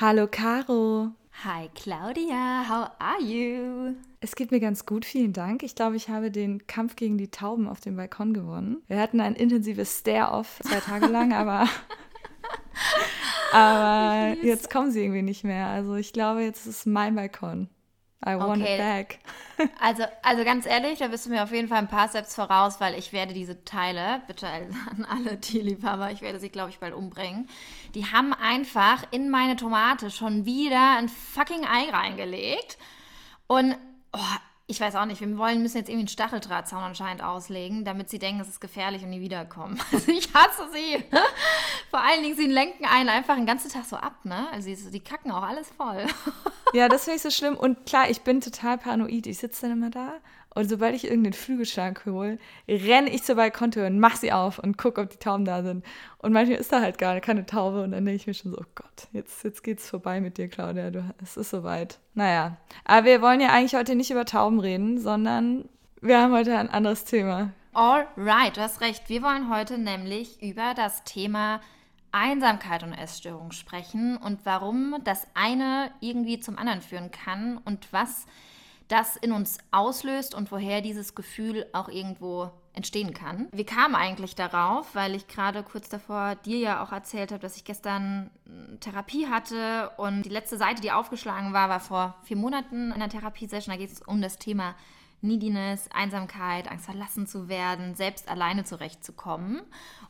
[0.00, 1.10] Hallo Caro.
[1.42, 3.96] Hi Claudia, how are you?
[4.20, 5.64] Es geht mir ganz gut, vielen Dank.
[5.64, 8.80] Ich glaube, ich habe den Kampf gegen die Tauben auf dem Balkon gewonnen.
[8.86, 11.68] Wir hatten ein intensives Stare-off zwei Tage lang, aber,
[13.52, 15.66] aber jetzt kommen sie irgendwie nicht mehr.
[15.66, 17.68] Also ich glaube, jetzt ist es mein Balkon.
[18.26, 18.74] I want okay.
[18.74, 19.18] it back.
[19.80, 22.80] also, also ganz ehrlich, da bist du mir auf jeden Fall ein paar Steps voraus,
[22.80, 26.94] weil ich werde diese Teile, bitte an alle Tierliebhaber, ich werde sie, glaube ich, bald
[26.94, 27.48] umbringen.
[27.94, 32.76] Die haben einfach in meine Tomate schon wieder ein fucking Ei reingelegt.
[33.46, 33.76] Und
[34.12, 34.18] oh,
[34.70, 38.18] ich weiß auch nicht, wir wollen, müssen jetzt irgendwie einen Stacheldrahtzaun anscheinend auslegen, damit sie
[38.18, 39.80] denken, es ist gefährlich und nie wiederkommen.
[39.92, 41.02] Also ich hasse sie.
[41.90, 44.46] Vor allen Dingen, sie lenken einen einfach den ganzen Tag so ab, ne?
[44.52, 46.06] Also die, die kacken auch alles voll.
[46.74, 47.56] Ja, das finde ich so schlimm.
[47.56, 49.26] Und klar, ich bin total paranoid.
[49.26, 50.12] Ich sitze dann immer da
[50.58, 52.36] und sobald ich irgendeinen Flügelschlag hole,
[52.68, 55.84] renne ich zur Balkontür und mache sie auf und gucke, ob die Tauben da sind.
[56.18, 58.58] Und manchmal ist da halt gar keine Taube und dann denke ich mir schon so,
[58.58, 60.90] oh Gott, jetzt, jetzt geht's vorbei mit dir, Claudia.
[60.90, 62.00] Du, es ist soweit.
[62.14, 65.68] Naja, aber wir wollen ja eigentlich heute nicht über Tauben reden, sondern
[66.00, 67.52] wir haben heute ein anderes Thema.
[67.72, 69.08] Alright, du hast recht.
[69.08, 71.60] Wir wollen heute nämlich über das Thema
[72.10, 78.26] Einsamkeit und Essstörung sprechen und warum das eine irgendwie zum anderen führen kann und was
[78.88, 83.48] das in uns auslöst und woher dieses Gefühl auch irgendwo entstehen kann.
[83.52, 87.56] Wir kamen eigentlich darauf, weil ich gerade kurz davor dir ja auch erzählt habe, dass
[87.56, 88.30] ich gestern
[88.80, 93.08] Therapie hatte und die letzte Seite, die aufgeschlagen war, war vor vier Monaten in der
[93.08, 93.74] Therapiesession.
[93.74, 94.74] Da geht es um das Thema
[95.20, 99.62] Neediness, Einsamkeit, Angst verlassen zu werden, selbst alleine zurechtzukommen.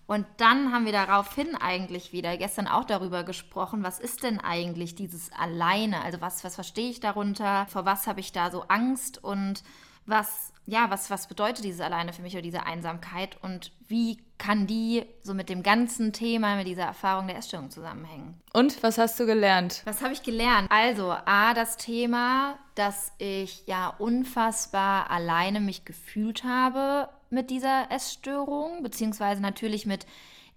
[0.07, 4.95] Und dann haben wir daraufhin eigentlich wieder gestern auch darüber gesprochen, was ist denn eigentlich
[4.95, 6.03] dieses Alleine?
[6.03, 7.67] Also was, was verstehe ich darunter?
[7.69, 9.23] Vor was habe ich da so Angst?
[9.23, 9.63] Und
[10.09, 13.37] was, ja, was, was bedeutet dieses Alleine für mich oder diese Einsamkeit?
[13.43, 18.41] Und wie kann die so mit dem ganzen Thema, mit dieser Erfahrung der Essstörung zusammenhängen?
[18.53, 19.83] Und was hast du gelernt?
[19.85, 20.71] Was habe ich gelernt?
[20.71, 28.83] Also, A, das Thema, dass ich ja unfassbar alleine mich gefühlt habe mit dieser Essstörung,
[28.83, 30.07] beziehungsweise natürlich mit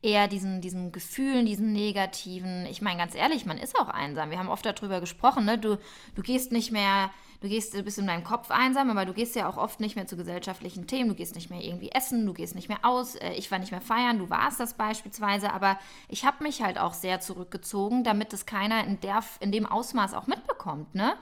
[0.03, 2.65] eher diesen, diesen Gefühlen, diesen negativen.
[2.67, 4.31] Ich meine, ganz ehrlich, man ist auch einsam.
[4.31, 5.57] Wir haben oft darüber gesprochen, ne?
[5.57, 5.77] Du,
[6.15, 7.11] du gehst nicht mehr,
[7.41, 9.95] du gehst, du bist in deinem Kopf einsam, aber du gehst ja auch oft nicht
[9.95, 11.09] mehr zu gesellschaftlichen Themen.
[11.09, 13.15] Du gehst nicht mehr irgendwie essen, du gehst nicht mehr aus.
[13.15, 15.77] Äh, ich war nicht mehr feiern, du warst das beispielsweise, aber
[16.07, 20.13] ich habe mich halt auch sehr zurückgezogen, damit es keiner in, der, in dem Ausmaß
[20.13, 21.13] auch mitbekommt, ne?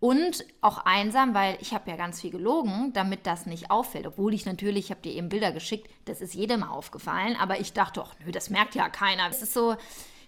[0.00, 4.06] Und auch einsam, weil ich habe ja ganz viel gelogen, damit das nicht auffällt.
[4.06, 7.36] Obwohl ich natürlich, ich habe dir eben Bilder geschickt, das ist jedem aufgefallen.
[7.36, 9.28] Aber ich dachte, ach nö, das merkt ja keiner.
[9.28, 9.76] Es ist so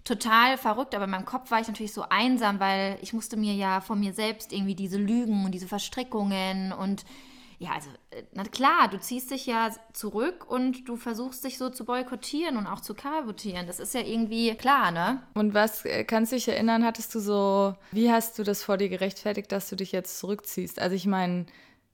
[0.03, 3.55] total verrückt, aber in meinem Kopf war ich natürlich so einsam, weil ich musste mir
[3.55, 7.05] ja von mir selbst irgendwie diese Lügen und diese Verstrickungen und
[7.61, 11.69] ja, also, äh, na klar, du ziehst dich ja zurück und du versuchst dich so
[11.69, 13.67] zu boykottieren und auch zu kabotieren.
[13.67, 15.23] Das ist ja irgendwie klar, ne?
[15.35, 18.79] Und was äh, kannst du dich erinnern, hattest du so, wie hast du das vor
[18.79, 20.81] dir gerechtfertigt, dass du dich jetzt zurückziehst?
[20.81, 21.45] Also, ich meine,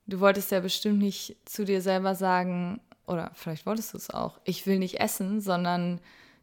[0.07, 4.41] du wolltest ja bestimmt nicht zu dir selber sagen, oder vielleicht wolltest du es auch,
[4.45, 6.01] ich will nicht essen, sondern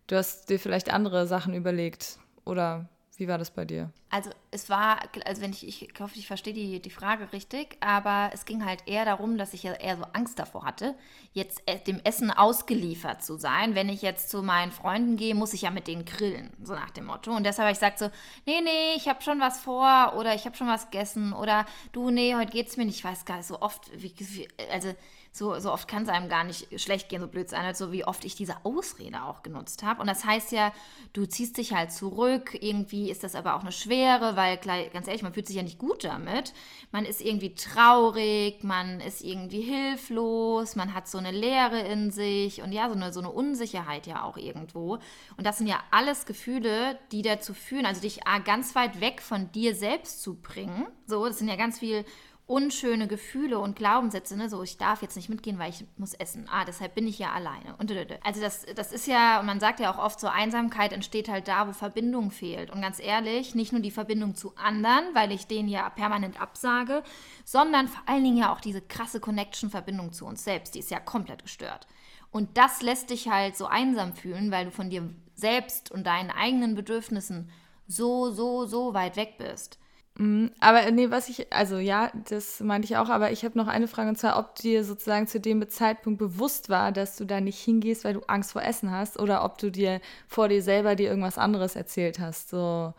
[0.08, 2.20] du hast dir vielleicht andere Sachen überlegt.
[2.44, 3.92] Oder wie war das bei dir?
[4.10, 8.32] Also es war, also wenn ich, ich hoffe, ich verstehe die, die Frage richtig, aber
[8.34, 10.96] es ging halt eher darum, dass ich ja eher so Angst davor hatte,
[11.32, 13.76] jetzt äh, dem Essen ausgeliefert zu sein.
[13.76, 16.90] Wenn ich jetzt zu meinen Freunden gehe, muss ich ja mit denen grillen, so nach
[16.90, 17.36] dem Motto.
[17.36, 18.10] Und deshalb habe ich gesagt so,
[18.46, 22.10] nee, nee, ich habe schon was vor oder ich habe schon was gegessen oder du,
[22.10, 22.98] nee, heute geht es mir nicht.
[22.98, 24.94] Ich weiß gar nicht so oft, wie, wie also
[25.36, 27.92] so, so oft kann es einem gar nicht schlecht gehen, so blöd sein, als so
[27.92, 30.00] wie oft ich diese Ausrede auch genutzt habe.
[30.00, 30.72] Und das heißt ja,
[31.14, 35.24] du ziehst dich halt zurück, irgendwie ist das aber auch eine Schwere, weil ganz ehrlich,
[35.24, 36.54] man fühlt sich ja nicht gut damit.
[36.92, 42.62] Man ist irgendwie traurig, man ist irgendwie hilflos, man hat so eine Leere in sich
[42.62, 45.00] und ja, so eine, so eine Unsicherheit ja auch irgendwo.
[45.36, 49.52] Und das sind ja alles Gefühle, die dazu führen, also dich ganz weit weg von
[49.52, 50.86] dir selbst zu bringen.
[51.08, 52.06] So, das sind ja ganz viel
[52.54, 54.48] unschöne Gefühle und Glaubenssätze, ne?
[54.48, 56.48] so ich darf jetzt nicht mitgehen, weil ich muss essen.
[56.52, 57.76] Ah, deshalb bin ich ja alleine.
[57.80, 57.92] Und
[58.24, 61.68] also das, das ist ja, man sagt ja auch oft so, Einsamkeit entsteht halt da,
[61.68, 62.70] wo Verbindung fehlt.
[62.70, 67.02] Und ganz ehrlich, nicht nur die Verbindung zu anderen, weil ich denen ja permanent absage,
[67.44, 71.00] sondern vor allen Dingen ja auch diese krasse Connection-Verbindung zu uns selbst, die ist ja
[71.00, 71.88] komplett gestört.
[72.30, 76.30] Und das lässt dich halt so einsam fühlen, weil du von dir selbst und deinen
[76.30, 77.50] eigenen Bedürfnissen
[77.88, 79.80] so, so, so weit weg bist.
[80.18, 83.68] Mhm, aber nee, was ich, also ja, das meinte ich auch, aber ich habe noch
[83.68, 87.42] eine Frage und zwar, ob dir sozusagen zu dem Zeitpunkt bewusst war, dass du da
[87.42, 90.96] nicht hingehst, weil du Angst vor Essen hast oder ob du dir vor dir selber
[90.96, 92.50] dir irgendwas anderes erzählt hast.
[92.50, 92.94] So,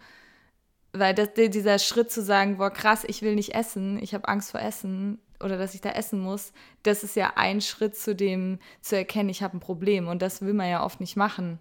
[0.92, 4.50] weil das, dieser Schritt zu sagen, boah, krass, ich will nicht essen, ich habe Angst
[4.52, 6.52] vor Essen oder dass ich da essen muss,
[6.84, 10.42] das ist ja ein Schritt zu dem, zu erkennen, ich habe ein Problem und das
[10.42, 11.58] will man ja oft nicht machen.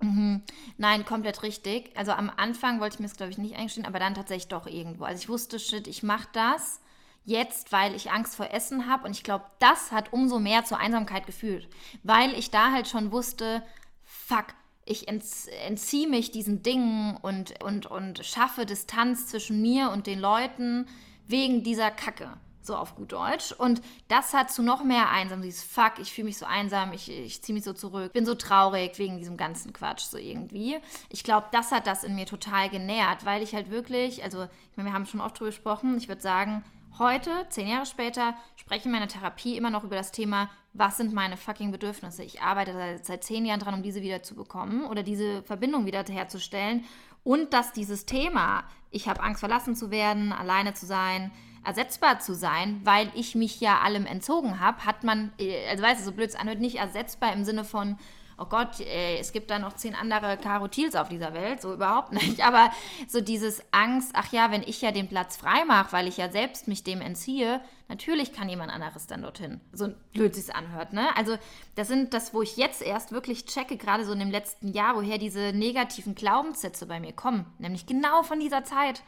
[0.00, 0.42] Mhm.
[0.76, 1.90] Nein, komplett richtig.
[1.96, 4.66] Also am Anfang wollte ich mir das, glaube ich, nicht eingestehen, aber dann tatsächlich doch
[4.66, 5.04] irgendwo.
[5.04, 6.80] Also ich wusste, shit, ich mache das
[7.24, 9.04] jetzt, weil ich Angst vor Essen habe.
[9.04, 11.68] Und ich glaube, das hat umso mehr zur Einsamkeit geführt.
[12.02, 13.62] Weil ich da halt schon wusste,
[14.04, 14.46] fuck,
[14.84, 20.86] ich entziehe mich diesen Dingen und, und, und schaffe Distanz zwischen mir und den Leuten
[21.26, 23.52] wegen dieser Kacke so auf gut Deutsch.
[23.52, 27.10] Und das hat zu noch mehr einsam, dieses Fuck, ich fühle mich so einsam, ich,
[27.10, 30.78] ich ziehe mich so zurück, bin so traurig wegen diesem ganzen Quatsch, so irgendwie.
[31.08, 34.76] Ich glaube, das hat das in mir total genährt, weil ich halt wirklich, also ich
[34.76, 36.64] meine, wir haben schon oft drüber gesprochen, ich würde sagen,
[36.98, 40.96] heute, zehn Jahre später, spreche ich in meiner Therapie immer noch über das Thema, was
[40.96, 42.22] sind meine fucking Bedürfnisse?
[42.22, 45.86] Ich arbeite seit, seit zehn Jahren dran, um diese wieder zu bekommen oder diese Verbindung
[45.86, 46.84] wieder herzustellen.
[47.24, 51.32] Und dass dieses Thema, ich habe Angst verlassen zu werden, alleine zu sein,
[51.64, 56.00] ersetzbar zu sein, weil ich mich ja allem entzogen habe, hat man, äh, also weißt
[56.00, 57.98] du, so blöd es anhört, nicht ersetzbar im Sinne von,
[58.38, 61.60] oh Gott, ey, äh, es gibt da noch zehn andere Caro Thiels auf dieser Welt,
[61.60, 62.40] so überhaupt nicht.
[62.46, 62.70] Aber
[63.08, 66.30] so dieses Angst, ach ja, wenn ich ja den Platz frei mache, weil ich ja
[66.30, 69.60] selbst mich dem entziehe, natürlich kann jemand anderes dann dorthin.
[69.72, 71.14] So blöd es anhört, ne?
[71.16, 71.36] Also
[71.74, 74.94] das sind das, wo ich jetzt erst wirklich checke, gerade so in dem letzten Jahr,
[74.94, 77.46] woher diese negativen Glaubenssätze bei mir kommen.
[77.58, 79.02] Nämlich genau von dieser Zeit.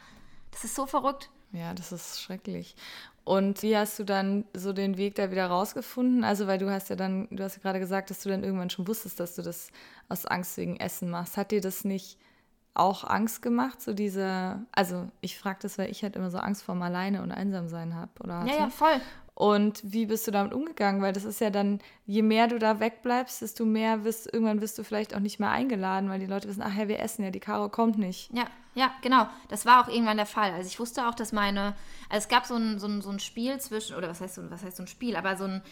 [0.51, 1.31] Das ist so verrückt.
[1.53, 2.77] Ja, das ist schrecklich.
[3.25, 6.25] Und wie hast du dann so den Weg da wieder rausgefunden?
[6.25, 8.71] Also, weil du hast ja dann, du hast ja gerade gesagt, dass du dann irgendwann
[8.71, 9.71] schon wusstest, dass du das
[10.09, 11.37] aus Angst wegen Essen machst.
[11.37, 12.19] Hat dir das nicht
[12.75, 16.63] auch Angst gemacht, so diese, also ich frage das, weil ich halt immer so Angst
[16.63, 18.41] vorm Alleine und Einsamsein habe, oder?
[18.41, 18.51] Hatte.
[18.51, 19.01] Ja, ja, voll.
[19.41, 21.01] Und wie bist du damit umgegangen?
[21.01, 24.77] Weil das ist ja dann, je mehr du da wegbleibst, desto mehr wirst, irgendwann wirst
[24.77, 27.31] du vielleicht auch nicht mehr eingeladen, weil die Leute wissen, ach ja, wir essen ja,
[27.31, 28.31] die Caro kommt nicht.
[28.35, 28.45] Ja,
[28.75, 29.27] ja, genau.
[29.49, 30.53] Das war auch irgendwann der Fall.
[30.53, 31.75] Also ich wusste auch, dass meine,
[32.11, 34.51] also es gab so ein, so ein, so ein Spiel zwischen, oder was heißt so,
[34.51, 35.63] was heißt so ein Spiel, aber so ein,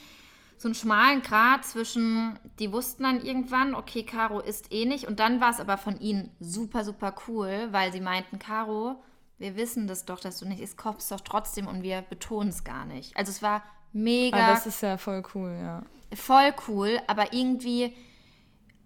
[0.57, 5.07] so einen schmalen Grat zwischen, die wussten dann irgendwann, okay, Caro isst eh nicht.
[5.07, 9.03] Und dann war es aber von ihnen super, super cool, weil sie meinten, Caro,
[9.39, 12.65] wir wissen das doch, dass du nicht isst, kommst doch trotzdem und wir betonen es
[12.65, 13.17] gar nicht.
[13.17, 13.63] Also es war
[13.93, 14.37] mega.
[14.37, 15.83] Aber das ist ja voll cool, ja.
[16.15, 17.95] Voll cool, aber irgendwie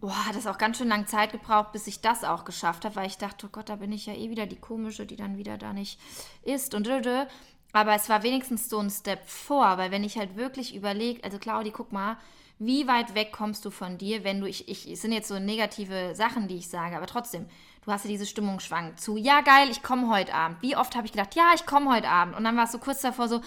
[0.02, 2.96] boah, hat es auch ganz schön lange Zeit gebraucht, bis ich das auch geschafft habe,
[2.96, 5.38] weil ich dachte, oh Gott, da bin ich ja eh wieder die komische, die dann
[5.38, 5.99] wieder da nicht
[6.43, 7.25] isst und dödö.
[7.72, 11.38] Aber es war wenigstens so ein Step vor, weil wenn ich halt wirklich überlege, also
[11.38, 12.19] Claudi, guck mal,
[12.58, 15.38] wie weit weg kommst du von dir, wenn du, ich, ich, es sind jetzt so
[15.38, 17.46] negative Sachen, die ich sage, aber trotzdem,
[17.84, 20.62] du hast ja diese Stimmungsschwang zu, ja geil, ich komme heute Abend.
[20.62, 22.37] Wie oft habe ich gedacht, ja, ich komme heute Abend.
[22.37, 23.40] Und dann war es so kurz davor so,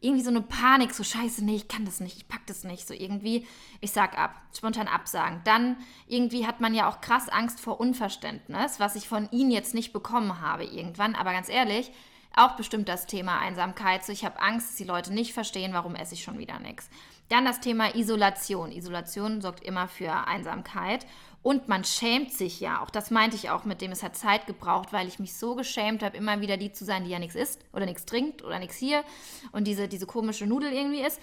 [0.00, 2.86] irgendwie so eine Panik, so scheiße, nee, ich kann das nicht, ich pack das nicht,
[2.86, 3.46] so irgendwie,
[3.80, 5.40] ich sag ab, spontan absagen.
[5.44, 5.76] Dann
[6.06, 9.92] irgendwie hat man ja auch krass Angst vor Unverständnis, was ich von ihnen jetzt nicht
[9.92, 11.90] bekommen habe irgendwann, aber ganz ehrlich,
[12.34, 15.94] auch bestimmt das Thema Einsamkeit, so ich habe Angst, dass die Leute nicht verstehen, warum
[15.94, 16.88] esse ich schon wieder nichts.
[17.28, 18.72] Dann das Thema Isolation.
[18.72, 21.06] Isolation sorgt immer für Einsamkeit.
[21.42, 22.90] Und man schämt sich ja auch.
[22.90, 26.02] Das meinte ich auch mit dem, es hat Zeit gebraucht, weil ich mich so geschämt
[26.02, 28.76] habe, immer wieder die zu sein, die ja nichts isst oder nichts trinkt oder nichts
[28.76, 29.04] hier
[29.52, 31.20] und diese, diese komische Nudel irgendwie ist.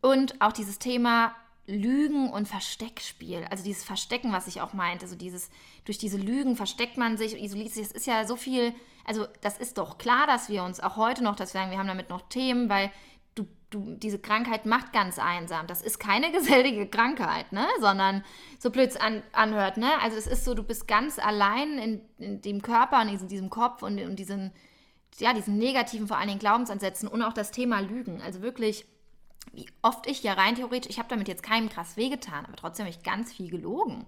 [0.00, 1.34] Und auch dieses Thema
[1.68, 3.46] Lügen und Versteckspiel.
[3.50, 5.04] Also dieses Verstecken, was ich auch meinte.
[5.04, 5.50] Also dieses,
[5.84, 7.84] durch diese Lügen versteckt man sich, isoliert sich.
[7.84, 8.74] Es ist ja so viel,
[9.04, 11.78] also das ist doch klar, dass wir uns auch heute noch, dass wir sagen, wir
[11.78, 12.90] haben damit noch Themen, weil
[13.34, 15.66] du, du, diese Krankheit macht ganz einsam.
[15.66, 17.66] Das ist keine gesellige Krankheit, ne?
[17.80, 18.24] Sondern
[18.58, 19.90] so blöd es an, anhört, ne?
[20.00, 23.50] Also es ist so, du bist ganz allein in, in dem Körper und in diesem
[23.50, 24.52] Kopf und in diesen,
[25.18, 28.22] ja, diesen negativen, vor allen Dingen Glaubensansätzen und auch das Thema Lügen.
[28.22, 28.86] Also wirklich,
[29.52, 32.86] wie oft ich ja rein theoretisch, ich habe damit jetzt keinem krass wehgetan, aber trotzdem
[32.86, 34.06] habe ich ganz viel gelogen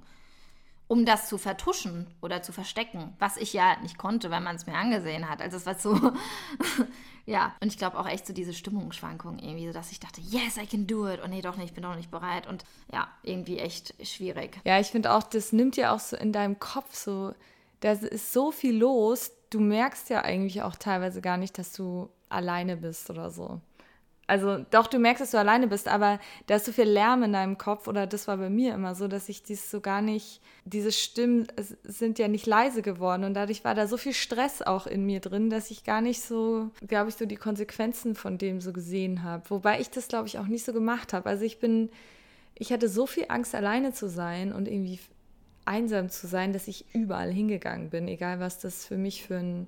[0.90, 4.66] um das zu vertuschen oder zu verstecken, was ich ja nicht konnte, weil man es
[4.66, 5.40] mir angesehen hat.
[5.40, 5.94] Also es war so,
[7.26, 7.54] ja.
[7.60, 10.66] Und ich glaube auch echt so diese Stimmungsschwankung irgendwie, so dass ich dachte, yes, I
[10.66, 11.22] can do it.
[11.22, 12.49] Und nee, doch nicht, ich bin doch nicht bereit.
[12.49, 14.58] Und ja, irgendwie echt schwierig.
[14.64, 17.37] Ja, ich finde auch, das nimmt ja auch so in deinem Kopf so,
[17.78, 19.30] da ist so viel los.
[19.50, 23.60] Du merkst ja eigentlich auch teilweise gar nicht, dass du alleine bist oder so.
[24.30, 27.32] Also doch, du merkst, dass du alleine bist, aber da ist so viel Lärm in
[27.32, 30.40] deinem Kopf oder das war bei mir immer so, dass ich dies so gar nicht,
[30.64, 31.49] diese Stimmen
[31.82, 35.18] sind ja nicht leise geworden und dadurch war da so viel Stress auch in mir
[35.18, 39.25] drin, dass ich gar nicht so, glaube ich, so die Konsequenzen von dem so gesehen
[39.25, 39.42] habe.
[39.50, 41.28] Wobei ich das, glaube ich, auch nicht so gemacht habe.
[41.28, 41.90] Also ich bin,
[42.54, 45.00] ich hatte so viel Angst, alleine zu sein und irgendwie
[45.64, 49.66] einsam zu sein, dass ich überall hingegangen bin, egal was das für mich für ein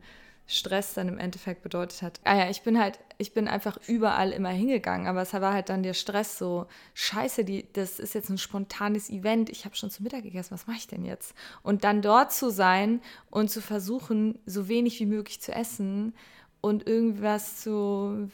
[0.52, 2.20] Stress dann im Endeffekt bedeutet hat.
[2.24, 5.68] Ah ja, ich bin halt, ich bin einfach überall immer hingegangen, aber es war halt
[5.68, 9.90] dann der Stress so, scheiße, die, das ist jetzt ein spontanes Event, ich habe schon
[9.90, 11.34] zu Mittag gegessen, was mache ich denn jetzt?
[11.62, 16.14] Und dann dort zu sein und zu versuchen, so wenig wie möglich zu essen
[16.60, 18.28] und irgendwas zu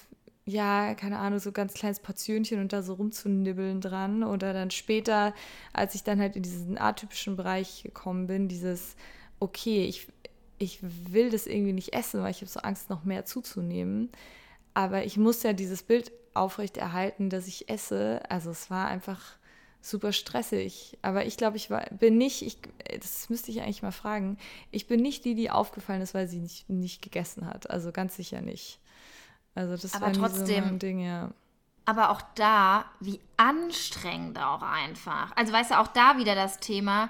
[0.49, 4.25] ja, keine Ahnung, so ganz kleines Portionchen und da so rumzunibbeln dran.
[4.25, 5.35] Oder dann später,
[5.75, 8.97] als ich dann halt in diesen atypischen Bereich gekommen bin, dieses,
[9.41, 10.09] okay, ich,
[10.59, 14.11] ich will das irgendwie nicht essen, weil ich habe so Angst, noch mehr zuzunehmen.
[14.75, 18.23] Aber ich muss ja dieses Bild aufrechterhalten, dass ich esse.
[18.29, 19.21] Also es war einfach
[19.81, 20.99] super stressig.
[21.03, 22.59] Aber ich glaube, ich war, bin nicht, ich,
[23.01, 24.39] das müsste ich eigentlich mal fragen,
[24.71, 27.71] ich bin nicht die, die aufgefallen ist, weil sie nicht, nicht gegessen hat.
[27.71, 28.79] Also ganz sicher nicht.
[29.55, 31.31] Also das aber war trotzdem, so mein Ding, ja.
[31.85, 35.35] Aber auch da, wie anstrengend auch einfach.
[35.37, 37.09] Also weißt du, auch da wieder das Thema,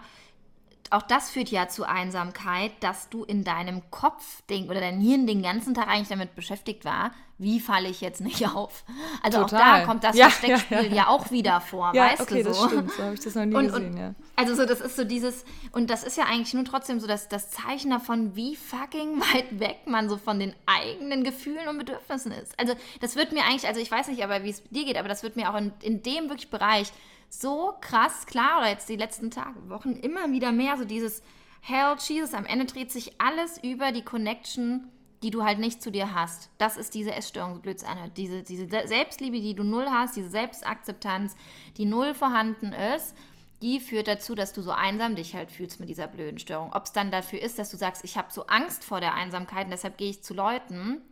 [0.90, 5.26] auch das führt ja zu Einsamkeit, dass du in deinem Kopf denk, oder dein Hirn
[5.26, 8.85] den ganzen Tag eigentlich damit beschäftigt war, wie falle ich jetzt nicht auf.
[9.23, 9.61] Also Total.
[9.61, 10.95] auch da kommt das ja, Versteckspiel ja, ja.
[10.95, 12.62] ja, auch wieder vor, ja, weißt okay, du so.
[12.62, 14.14] Das stimmt, so habe ich das noch nie und, gesehen, und, ja.
[14.37, 17.28] Also so, das ist so dieses, und das ist ja eigentlich nur trotzdem so das,
[17.28, 22.33] das Zeichen davon, wie fucking weit weg man so von den eigenen Gefühlen und Bedürfnissen
[22.33, 22.59] ist.
[22.59, 25.09] Also das wird mir eigentlich, also ich weiß nicht, aber wie es dir geht, aber
[25.09, 26.92] das wird mir auch in, in dem wirklich Bereich
[27.28, 31.23] so krass klar, oder jetzt die letzten Tage, Wochen immer wieder mehr, so dieses
[31.61, 34.88] Hell Jesus, am Ende dreht sich alles über die Connection,
[35.23, 36.50] die du halt nicht zu dir hast.
[36.58, 41.37] Das ist diese Essstörung, Blödsinn, diese, diese Selbstliebe, die du null hast, diese Selbstakzeptanz,
[41.76, 43.16] die null vorhanden ist,
[43.61, 46.73] die führt dazu, dass du so einsam dich halt fühlst mit dieser blöden Störung.
[46.73, 49.64] Ob es dann dafür ist, dass du sagst, ich habe so Angst vor der Einsamkeit
[49.64, 51.02] und deshalb gehe ich zu Leuten,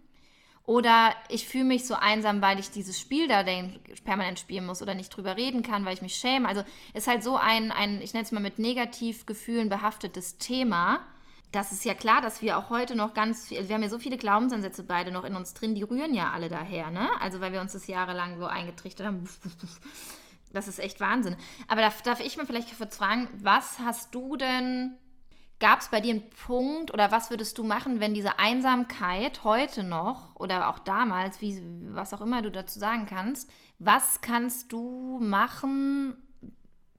[0.66, 3.44] oder ich fühle mich so einsam, weil ich dieses Spiel da
[4.04, 6.48] permanent spielen muss oder nicht drüber reden kann, weil ich mich schäme.
[6.48, 11.00] Also ist halt so ein, ein ich nenne es mal mit Negativgefühlen behaftetes Thema.
[11.52, 14.00] Das ist ja klar, dass wir auch heute noch ganz viel, wir haben ja so
[14.00, 17.08] viele Glaubensansätze beide noch in uns drin, die rühren ja alle daher, ne?
[17.20, 19.28] Also weil wir uns das jahrelang so eingetrichtert haben.
[20.52, 21.36] Das ist echt Wahnsinn.
[21.68, 24.96] Aber darf, darf ich mir vielleicht kurz fragen, was hast du denn
[25.58, 29.84] Gab es bei dir einen Punkt oder was würdest du machen, wenn diese Einsamkeit heute
[29.84, 35.18] noch oder auch damals, wie, was auch immer du dazu sagen kannst, was kannst du
[35.22, 36.16] machen,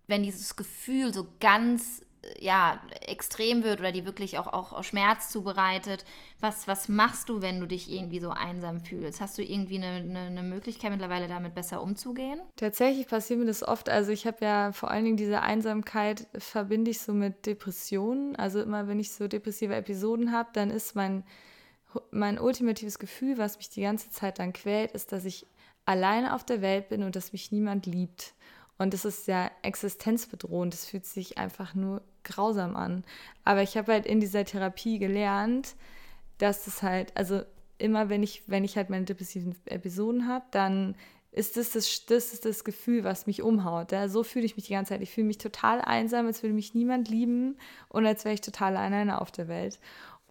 [0.08, 2.02] wenn dieses Gefühl so ganz
[2.40, 6.06] ja, extrem wird oder die wirklich auch, auch, Schmerz zubereitet.
[6.40, 9.22] Was, was machst du, wenn du dich irgendwie so einsam fühlst?
[9.22, 12.42] Hast du irgendwie eine, eine, eine Möglichkeit mittlerweile damit besser umzugehen?
[12.56, 13.90] Tatsächlich passiert mir das oft.
[13.90, 18.36] Also ich habe ja vor allen Dingen diese Einsamkeit verbinde ich so mit Depressionen.
[18.36, 21.24] Also immer wenn ich so depressive Episoden habe, dann ist mein,
[22.12, 25.48] mein ultimatives Gefühl, was mich die ganze Zeit dann quält, ist, dass ich
[25.86, 28.34] alleine auf der Welt bin und dass mich niemand liebt.
[28.78, 30.74] Und das ist ja existenzbedrohend.
[30.74, 33.04] Das fühlt sich einfach nur grausam an.
[33.44, 35.76] Aber ich habe halt in dieser Therapie gelernt,
[36.38, 37.42] dass das halt, also
[37.80, 40.96] immer wenn ich, wenn ich halt meine depressiven Episoden habe, dann
[41.32, 43.92] ist das das, das ist das Gefühl, was mich umhaut.
[43.92, 44.10] Ja?
[44.10, 45.02] So fühle ich mich die ganze Zeit.
[45.02, 47.58] Ich fühle mich total einsam, als würde mich niemand lieben
[47.90, 49.80] und als wäre ich total alleine auf der Welt.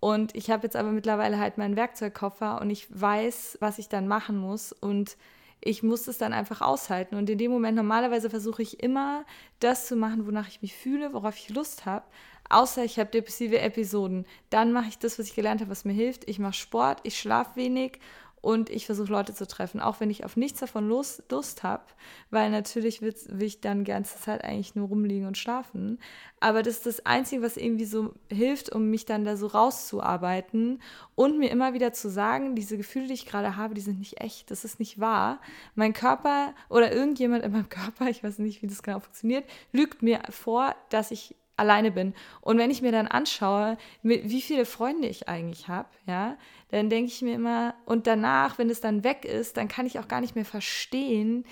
[0.01, 4.09] Und ich habe jetzt aber mittlerweile halt meinen Werkzeugkoffer und ich weiß, was ich dann
[4.09, 4.73] machen muss.
[4.73, 5.17] Und
[5.61, 7.17] ich muss es dann einfach aushalten.
[7.17, 9.25] Und in dem Moment, normalerweise versuche ich immer,
[9.61, 12.05] das zu machen, wonach ich mich fühle, worauf ich Lust habe.
[12.49, 14.27] Außer ich habe depressive Episoden.
[14.51, 16.29] Dann mache ich das, was ich gelernt habe, was mir hilft.
[16.29, 17.99] Ich mache Sport, ich schlafe wenig
[18.47, 21.83] und ich versuche Leute zu treffen, auch wenn ich auf nichts davon Lust, Lust habe,
[22.31, 23.13] weil natürlich will
[23.43, 25.99] ich dann die ganze Zeit eigentlich nur rumliegen und schlafen.
[26.39, 30.81] Aber das ist das Einzige, was irgendwie so hilft, um mich dann da so rauszuarbeiten
[31.17, 34.21] und mir immer wieder zu sagen, diese Gefühle, die ich gerade habe, die sind nicht
[34.21, 35.41] echt, das ist nicht wahr.
[35.75, 40.03] Mein Körper oder irgendjemand in meinem Körper, ich weiß nicht, wie das genau funktioniert, lügt
[40.03, 42.15] mir vor, dass ich alleine bin.
[42.41, 46.37] Und wenn ich mir dann anschaue, wie viele Freunde ich eigentlich habe, ja,
[46.71, 49.99] dann denke ich mir immer, und danach, wenn es dann weg ist, dann kann ich
[49.99, 51.45] auch gar nicht mehr verstehen,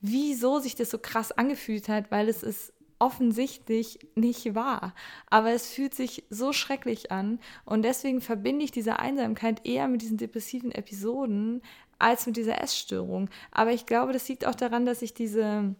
[0.00, 4.94] wieso sich das so krass angefühlt hat, weil es ist offensichtlich nicht wahr.
[5.30, 10.02] Aber es fühlt sich so schrecklich an und deswegen verbinde ich diese Einsamkeit eher mit
[10.02, 11.62] diesen depressiven Episoden
[11.98, 13.30] als mit dieser Essstörung.
[13.50, 15.74] Aber ich glaube, das liegt auch daran, dass ich diese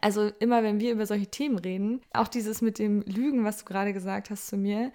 [0.00, 3.64] also immer, wenn wir über solche Themen reden, auch dieses mit dem Lügen, was du
[3.64, 4.92] gerade gesagt hast zu mir,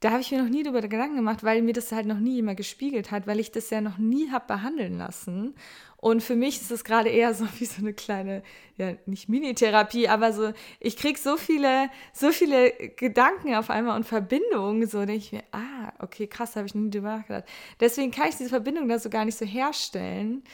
[0.00, 2.36] da habe ich mir noch nie darüber Gedanken gemacht, weil mir das halt noch nie
[2.36, 5.56] jemand gespiegelt hat, weil ich das ja noch nie habe behandeln lassen.
[5.96, 8.44] Und für mich ist es gerade eher so wie so eine kleine,
[8.76, 14.04] ja, nicht Mini-Therapie, aber so, ich kriege so viele, so viele Gedanken auf einmal und
[14.04, 17.48] Verbindungen, so denke ich mir, ah, okay, krass, habe ich noch nie drüber nachgedacht.
[17.80, 20.44] Deswegen kann ich diese Verbindung da so gar nicht so herstellen.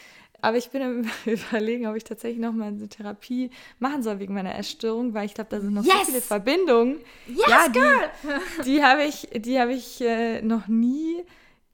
[0.40, 4.34] Aber ich bin am überlegen, ob ich tatsächlich noch mal eine Therapie machen soll wegen
[4.34, 5.94] meiner Essstörung, weil ich glaube, da sind noch yes!
[6.00, 6.98] so viele Verbindungen.
[7.26, 11.24] Yes, ja, die, die habe ich, die habe ich äh, noch nie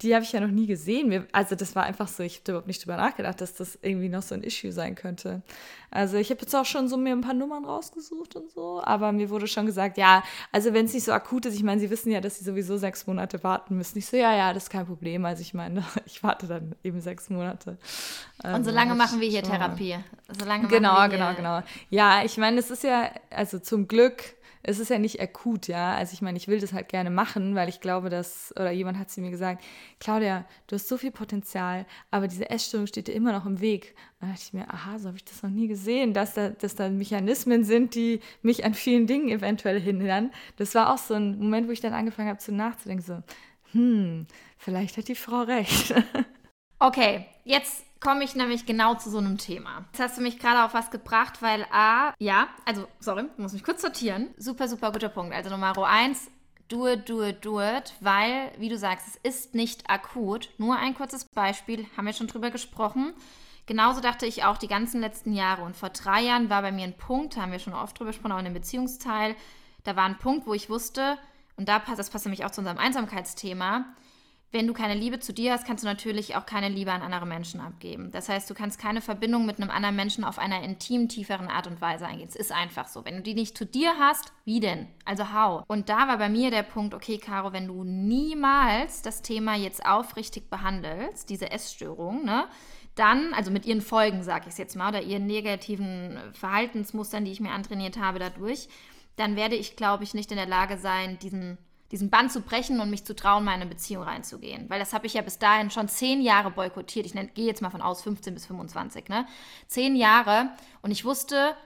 [0.02, 1.26] die habe ich ja noch nie gesehen.
[1.32, 4.22] also das war einfach so, ich habe überhaupt nicht drüber nachgedacht, dass das irgendwie noch
[4.22, 5.42] so ein Issue sein könnte.
[5.90, 9.12] Also ich habe jetzt auch schon so mir ein paar Nummern rausgesucht und so, aber
[9.12, 11.90] mir wurde schon gesagt, ja, also wenn es nicht so akut ist, ich meine, sie
[11.90, 13.98] wissen ja, dass sie sowieso sechs Monate warten müssen.
[13.98, 15.24] Ich so, ja, ja, das ist kein Problem.
[15.24, 17.76] Also ich meine, ich warte dann eben sechs Monate.
[18.42, 19.96] Und solange also, machen wir hier Therapie.
[20.38, 21.62] Solange genau, genau, genau.
[21.90, 24.22] Ja, ich meine, es ist ja, also zum Glück
[24.62, 25.94] es ist ja nicht akut, ja.
[25.94, 28.98] Also ich meine, ich will das halt gerne machen, weil ich glaube, dass, oder jemand
[28.98, 29.62] hat zu mir gesagt,
[29.98, 33.94] Claudia, du hast so viel Potenzial, aber diese Essstörung steht dir immer noch im Weg.
[34.20, 36.74] Da dachte ich mir, aha, so habe ich das noch nie gesehen, dass da, dass
[36.74, 40.30] da Mechanismen sind, die mich an vielen Dingen eventuell hindern.
[40.56, 43.22] Das war auch so ein Moment, wo ich dann angefangen habe zu nachzudenken, so,
[43.72, 44.26] hm,
[44.58, 45.94] vielleicht hat die Frau recht.
[46.82, 49.84] Okay, jetzt komme ich nämlich genau zu so einem Thema.
[49.92, 53.64] Jetzt hast du mich gerade auf was gebracht, weil A, ja, also, sorry, muss mich
[53.64, 54.30] kurz sortieren.
[54.36, 55.34] Super, super guter Punkt.
[55.34, 56.30] Also Nummer eins,
[56.68, 60.50] do it, do it, do it, weil, wie du sagst, es ist nicht akut.
[60.58, 63.12] Nur ein kurzes Beispiel, haben wir schon drüber gesprochen.
[63.66, 65.62] Genauso dachte ich auch die ganzen letzten Jahre.
[65.62, 68.32] Und vor drei Jahren war bei mir ein Punkt, haben wir schon oft drüber gesprochen,
[68.32, 69.36] auch in dem Beziehungsteil.
[69.84, 71.18] Da war ein Punkt, wo ich wusste,
[71.56, 73.84] und da passt, das passt nämlich auch zu unserem Einsamkeitsthema,
[74.52, 77.24] wenn du keine Liebe zu dir hast, kannst du natürlich auch keine Liebe an andere
[77.24, 78.10] Menschen abgeben.
[78.10, 81.68] Das heißt, du kannst keine Verbindung mit einem anderen Menschen auf einer intim tieferen Art
[81.68, 82.28] und Weise eingehen.
[82.28, 83.04] Es ist einfach so.
[83.04, 84.88] Wenn du die nicht zu dir hast, wie denn?
[85.04, 85.62] Also how?
[85.68, 89.86] Und da war bei mir der Punkt, okay, Caro, wenn du niemals das Thema jetzt
[89.86, 92.46] aufrichtig behandelst, diese Essstörung, ne?
[92.96, 97.30] Dann, also mit ihren Folgen, sage ich es jetzt mal, oder ihren negativen Verhaltensmustern, die
[97.30, 98.68] ich mir antrainiert habe dadurch,
[99.14, 101.56] dann werde ich, glaube ich, nicht in der Lage sein, diesen
[101.90, 104.70] diesen Band zu brechen und mich zu trauen, mal in eine Beziehung reinzugehen.
[104.70, 107.06] Weil das habe ich ja bis dahin schon zehn Jahre boykottiert.
[107.06, 109.26] Ich gehe jetzt mal von aus 15 bis 25, ne?
[109.66, 110.50] Zehn Jahre.
[110.82, 111.56] Und ich wusste,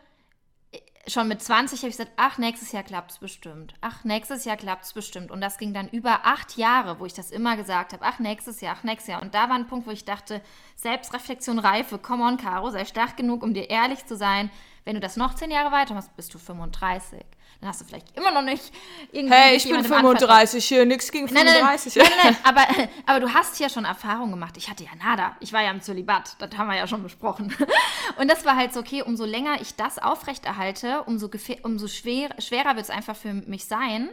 [0.73, 0.78] äh,
[1.11, 3.75] schon mit 20 habe ich gesagt, ach, nächstes Jahr klappt es bestimmt.
[3.83, 5.31] Ach, nächstes Jahr klappt es bestimmt.
[5.31, 8.62] Und das ging dann über acht Jahre, wo ich das immer gesagt habe, ach, nächstes
[8.62, 9.21] Jahr, ach, nächstes Jahr.
[9.21, 10.40] Und da war ein Punkt, wo ich dachte,
[10.76, 14.50] Selbstreflexion, Reife, come on, Caro, sei stark genug, um dir ehrlich zu sein.
[14.87, 17.25] Wenn du das noch zehn Jahre weitermachst, bist du 35
[17.64, 18.73] dann hast du vielleicht immer noch nicht
[19.11, 19.35] irgendwie.
[19.35, 21.97] Hey, ich bin 35 hier, nix gegen 35.
[21.97, 24.56] Nein, nein, nein, nein, aber, aber du hast ja schon Erfahrung gemacht.
[24.59, 25.35] Ich hatte ja nada.
[25.40, 26.37] Ich war ja im Zölibat.
[26.38, 27.56] Das haben wir ja schon besprochen.
[28.18, 31.30] Und das war halt so, okay, umso länger ich das aufrechterhalte, umso,
[31.62, 34.11] umso schwer, schwerer wird es einfach für mich sein,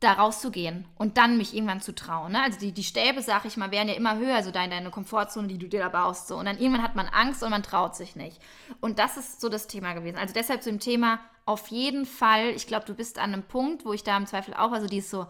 [0.00, 2.32] da rauszugehen und dann mich irgendwann zu trauen.
[2.32, 2.42] Ne?
[2.42, 5.48] Also die, die Stäbe, sag ich mal, werden ja immer höher, so deine, deine Komfortzone,
[5.48, 6.28] die du dir da baust.
[6.28, 6.36] So.
[6.36, 8.40] Und dann irgendwann hat man Angst und man traut sich nicht.
[8.80, 10.18] Und das ist so das Thema gewesen.
[10.18, 13.84] Also deshalb zu dem Thema auf jeden Fall, ich glaube, du bist an einem Punkt,
[13.84, 15.26] wo ich da im Zweifel auch, also die ist so,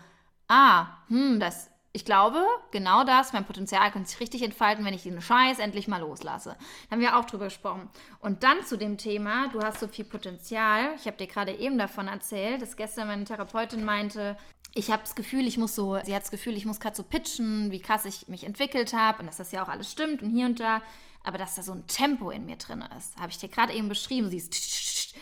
[0.49, 5.05] ah, hm, das, ich glaube, genau das, mein Potenzial kann sich richtig entfalten, wenn ich
[5.05, 6.55] den Scheiß endlich mal loslasse.
[6.59, 7.89] Da haben wir auch drüber gesprochen.
[8.19, 10.95] Und dann zu dem Thema, du hast so viel Potenzial.
[10.97, 14.37] Ich habe dir gerade eben davon erzählt, dass gestern meine Therapeutin meinte,
[14.77, 17.03] ich habe das Gefühl, ich muss so, sie hat das Gefühl, ich muss gerade so
[17.03, 20.31] pitchen, wie krass ich mich entwickelt habe und dass das ja auch alles stimmt und
[20.31, 20.83] hier und da,
[21.25, 23.17] aber dass da so ein Tempo in mir drin ist.
[23.19, 25.15] Habe ich dir gerade eben beschrieben, sie ist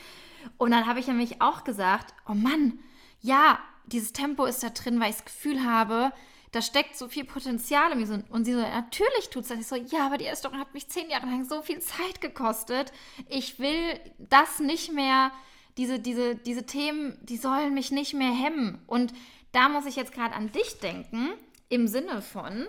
[0.59, 2.79] und dann habe ich nämlich auch gesagt, oh Mann,
[3.21, 6.13] ja, dieses Tempo ist da drin, weil ich das Gefühl habe,
[6.53, 8.25] da steckt so viel Potenzial in mir.
[8.31, 9.59] Und sie so, natürlich tut es das.
[9.59, 12.93] Ich so, ja, aber die Essstörung hat mich zehn Jahre lang so viel Zeit gekostet.
[13.29, 15.33] Ich will das nicht mehr,
[15.77, 18.83] diese, diese, diese Themen, die sollen mich nicht mehr hemmen.
[18.87, 19.13] Und
[19.55, 21.31] da muss ich jetzt gerade an dich denken,
[21.69, 22.67] im Sinne von,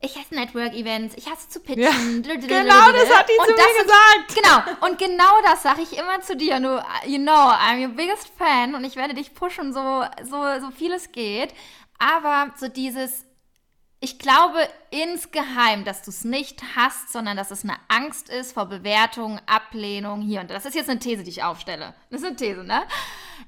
[0.00, 2.22] ich hasse Network-Events, ich hasse zu pitchen.
[2.22, 4.34] Ja, genau, das hat die und zu mir gesagt.
[4.34, 6.60] Genau, und genau das sage ich immer zu dir.
[6.60, 10.70] Du, you know, I'm your biggest fan und ich werde dich pushen, so, so, so
[10.70, 11.54] viel es geht.
[11.98, 13.24] Aber so dieses,
[14.00, 14.58] ich glaube
[14.90, 20.20] insgeheim, dass du es nicht hast, sondern dass es eine Angst ist vor Bewertung, Ablehnung
[20.20, 20.54] hier und da.
[20.54, 21.94] Das ist jetzt eine These, die ich aufstelle.
[22.10, 22.82] Das ist eine These, ne?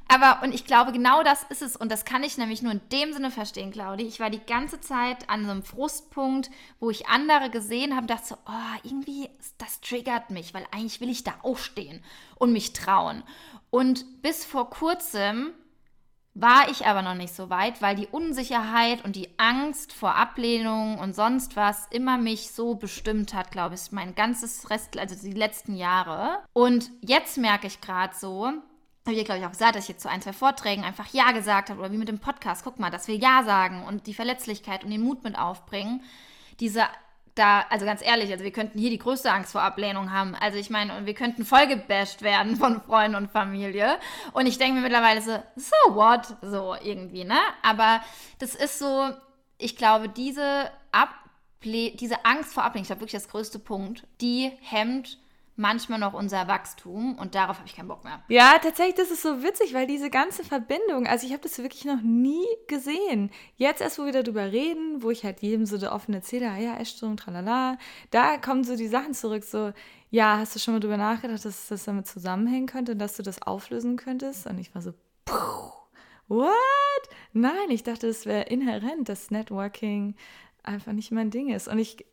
[0.09, 1.77] Aber, und ich glaube, genau das ist es.
[1.77, 4.05] Und das kann ich nämlich nur in dem Sinne verstehen, Claudi.
[4.05, 8.29] Ich war die ganze Zeit an so einem Frustpunkt, wo ich andere gesehen habe, dachte
[8.29, 12.03] so, oh, irgendwie, das triggert mich, weil eigentlich will ich da aufstehen
[12.37, 13.23] und mich trauen.
[13.69, 15.53] Und bis vor kurzem
[16.41, 20.99] war ich aber noch nicht so weit, weil die Unsicherheit und die Angst vor Ablehnung
[20.99, 25.35] und sonst was immer mich so bestimmt hat, glaube ich, mein ganzes Rest, also die
[25.35, 26.39] letzten Jahre.
[26.53, 28.53] Und jetzt merke ich gerade so,
[29.09, 31.33] habe ich glaube ich auch gesagt, dass ich jetzt zu ein, zwei Vorträgen einfach Ja
[31.33, 34.15] gesagt habe oder wie mit dem Podcast, guck mal, dass wir Ja sagen und die
[34.15, 36.03] Verletzlichkeit und den Mut mit aufbringen.
[36.61, 36.85] Diese
[37.39, 40.35] da, also ganz ehrlich, also wir könnten hier die größte Angst vor Ablehnung haben.
[40.35, 43.99] Also ich meine, wir könnten voll gebasht werden von Freunden und Familie.
[44.33, 46.37] Und ich denke mir mittlerweile so, so what?
[46.43, 47.39] So irgendwie, ne?
[47.63, 48.01] Aber
[48.41, 49.11] das ist so,
[49.57, 54.53] ich glaube, diese, Able diese Angst vor Ablehnung, ich glaube wirklich das größte Punkt, die
[54.61, 55.19] hemmt
[55.59, 58.23] manchmal noch unser Wachstum und darauf habe ich keinen Bock mehr.
[58.29, 61.85] Ja, tatsächlich, das ist so witzig, weil diese ganze Verbindung, also ich habe das wirklich
[61.85, 63.31] noch nie gesehen.
[63.57, 66.77] Jetzt erst, wo wir darüber reden, wo ich halt jedem so offen erzähle, ah ja,
[66.77, 67.77] Essstörung, tralala,
[68.11, 69.73] da kommen so die Sachen zurück, so,
[70.11, 73.23] ja, hast du schon mal drüber nachgedacht, dass das damit zusammenhängen könnte und dass du
[73.25, 74.47] das auflösen könntest?
[74.47, 74.93] Und ich war so,
[75.25, 75.73] puh,
[76.29, 76.49] what?
[77.33, 80.15] Nein, ich dachte, es wäre inhärent, dass Networking
[80.63, 81.67] einfach nicht mein Ding ist.
[81.67, 82.05] Und ich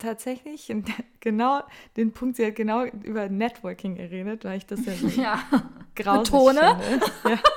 [0.00, 0.72] tatsächlich
[1.20, 1.62] genau
[1.96, 5.42] den Punkt, sie hat genau über Networking geredet, weil ich das ja so ja.
[5.94, 6.80] grausig Betone.
[6.80, 7.06] finde.
[7.24, 7.38] Ja.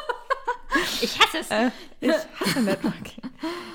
[1.01, 1.51] Ich hasse es.
[1.51, 1.69] Äh,
[2.01, 3.23] ich hasse Networking.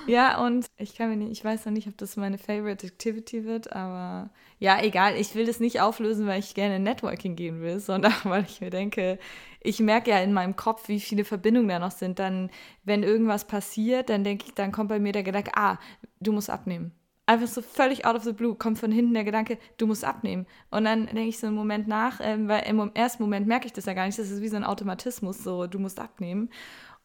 [0.07, 3.44] Ja, und ich kann mir nicht, ich weiß noch nicht, ob das meine Favorite Activity
[3.44, 5.16] wird, aber ja, egal.
[5.16, 8.70] Ich will das nicht auflösen, weil ich gerne Networking gehen will, sondern weil ich mir
[8.70, 9.18] denke,
[9.61, 12.18] ich merke ja in meinem Kopf, wie viele Verbindungen da noch sind.
[12.18, 12.50] Dann,
[12.85, 15.78] wenn irgendwas passiert, dann denke ich, dann kommt bei mir der Gedanke, ah,
[16.20, 16.97] du musst abnehmen
[17.28, 20.46] einfach so völlig out of the blue kommt von hinten der Gedanke, du musst abnehmen.
[20.70, 23.72] Und dann denke ich so einen Moment nach, ähm, weil im ersten Moment merke ich
[23.72, 26.50] das ja gar nicht, das ist wie so ein Automatismus, so du musst abnehmen.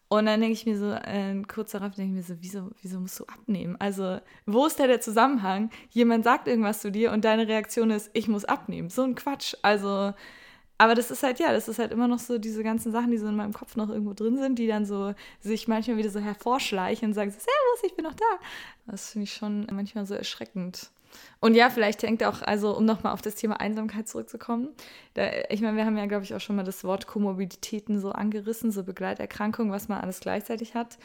[0.08, 3.00] Und dann denke ich mir so, äh, kurz darauf denke ich mir so, wieso, wieso
[3.00, 3.76] musst du abnehmen?
[3.78, 5.70] Also, wo ist da der Zusammenhang?
[5.90, 8.90] Jemand sagt irgendwas zu dir und deine Reaktion ist, ich muss abnehmen.
[8.90, 9.54] So ein Quatsch.
[9.62, 10.14] Also,
[10.78, 13.18] aber das ist halt, ja, das ist halt immer noch so diese ganzen Sachen, die
[13.18, 16.20] so in meinem Kopf noch irgendwo drin sind, die dann so sich manchmal wieder so
[16.20, 18.24] hervorschleichen und sagen, Servus, ich bin noch da.
[18.86, 20.90] Das finde ich schon manchmal so erschreckend.
[21.40, 24.70] Und ja, vielleicht hängt auch, also um nochmal auf das Thema Einsamkeit zurückzukommen,
[25.14, 28.10] da, ich meine, wir haben ja, glaube ich, auch schon mal das Wort Komorbiditäten so
[28.10, 30.98] angerissen, so Begleiterkrankungen, was man alles gleichzeitig hat.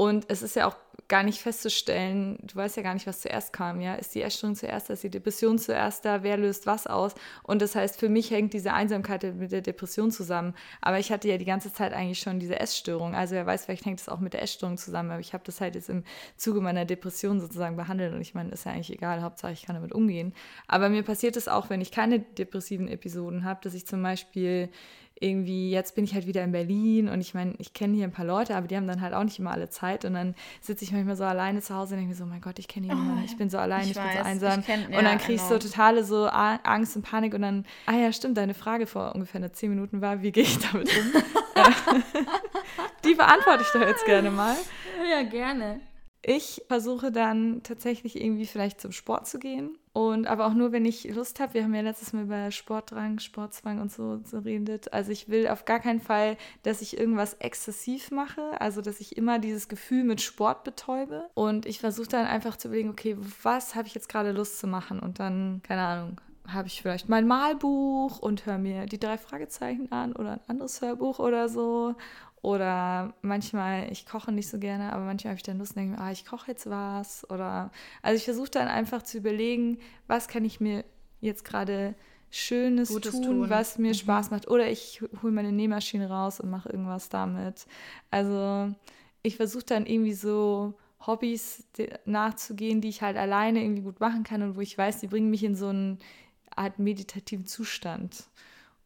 [0.00, 0.76] Und es ist ja auch
[1.08, 3.96] gar nicht festzustellen, du weißt ja gar nicht, was zuerst kam, ja.
[3.96, 7.12] Ist die Essstörung zuerst da, ist die Depression zuerst da, wer löst was aus?
[7.42, 10.54] Und das heißt, für mich hängt diese Einsamkeit mit der Depression zusammen.
[10.80, 13.14] Aber ich hatte ja die ganze Zeit eigentlich schon diese Essstörung.
[13.14, 15.10] Also wer weiß, vielleicht hängt es auch mit der Essstörung zusammen.
[15.10, 16.04] Aber ich habe das halt jetzt im
[16.38, 18.14] Zuge meiner Depression sozusagen behandelt.
[18.14, 20.32] Und ich meine, ist ja eigentlich egal, Hauptsache ich kann damit umgehen.
[20.66, 24.70] Aber mir passiert es auch, wenn ich keine depressiven Episoden habe, dass ich zum Beispiel
[25.20, 28.10] irgendwie, jetzt bin ich halt wieder in Berlin und ich meine, ich kenne hier ein
[28.10, 30.82] paar Leute, aber die haben dann halt auch nicht immer alle Zeit und dann sitze
[30.82, 32.94] ich manchmal so alleine zu Hause und denke mir so, mein Gott, ich kenne hier
[32.94, 35.18] niemanden, ich bin so allein, ich, ich weiß, bin so einsam kenn, ja, und dann
[35.18, 35.60] kriege ich genau.
[35.60, 39.52] so totale so Angst und Panik und dann, ah ja, stimmt, deine Frage vor ungefähr
[39.52, 41.22] zehn Minuten war, wie gehe ich damit um?
[43.04, 44.56] die beantworte ich doch jetzt gerne mal.
[45.10, 45.80] Ja, gerne.
[46.22, 49.78] Ich versuche dann tatsächlich irgendwie vielleicht zum Sport zu gehen.
[49.92, 51.54] Und aber auch nur, wenn ich Lust habe.
[51.54, 54.92] Wir haben ja letztes Mal über Sportdrang, Sportzwang und so geredet.
[54.92, 58.60] Also ich will auf gar keinen Fall, dass ich irgendwas exzessiv mache.
[58.60, 61.28] Also dass ich immer dieses Gefühl mit Sport betäube.
[61.34, 64.66] Und ich versuche dann einfach zu überlegen, okay, was habe ich jetzt gerade Lust zu
[64.66, 65.00] machen?
[65.00, 69.90] Und dann, keine Ahnung, habe ich vielleicht mein Malbuch und höre mir die drei Fragezeichen
[69.92, 71.94] an oder ein anderes Hörbuch oder so.
[72.42, 76.00] Oder manchmal, ich koche nicht so gerne, aber manchmal habe ich dann Lust und denke,
[76.00, 77.28] ah, ich koche jetzt was.
[77.30, 80.84] Oder also ich versuche dann einfach zu überlegen, was kann ich mir
[81.20, 81.94] jetzt gerade
[82.30, 83.94] Schönes tun, tun, was mir mhm.
[83.94, 84.48] Spaß macht.
[84.48, 87.66] Oder ich hole meine Nähmaschine raus und mache irgendwas damit.
[88.10, 88.72] Also
[89.22, 90.74] ich versuche dann irgendwie so
[91.06, 91.64] Hobbys
[92.06, 95.30] nachzugehen, die ich halt alleine irgendwie gut machen kann und wo ich weiß, die bringen
[95.30, 95.98] mich in so einen
[96.54, 98.24] Art meditativen Zustand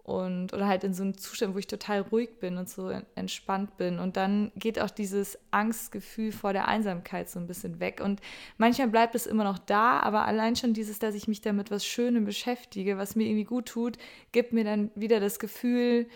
[0.05, 3.79] und oder halt in so einem Zustand, wo ich total ruhig bin und so entspannt
[3.79, 3.99] bin.
[3.99, 8.03] Und dann geht auch dieses Angstgefühl vor der Einsamkeit so ein bisschen weg.
[8.05, 8.21] Und
[8.59, 11.87] manchmal bleibt es immer noch da, aber allein schon dieses, dass ich mich damit was
[11.87, 13.97] Schönem beschäftige, was mir irgendwie gut tut,
[14.31, 16.07] gibt mir dann wieder das Gefühl,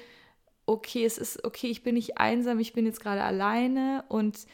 [0.67, 4.47] okay, es ist okay, ich bin nicht einsam, ich bin jetzt gerade alleine und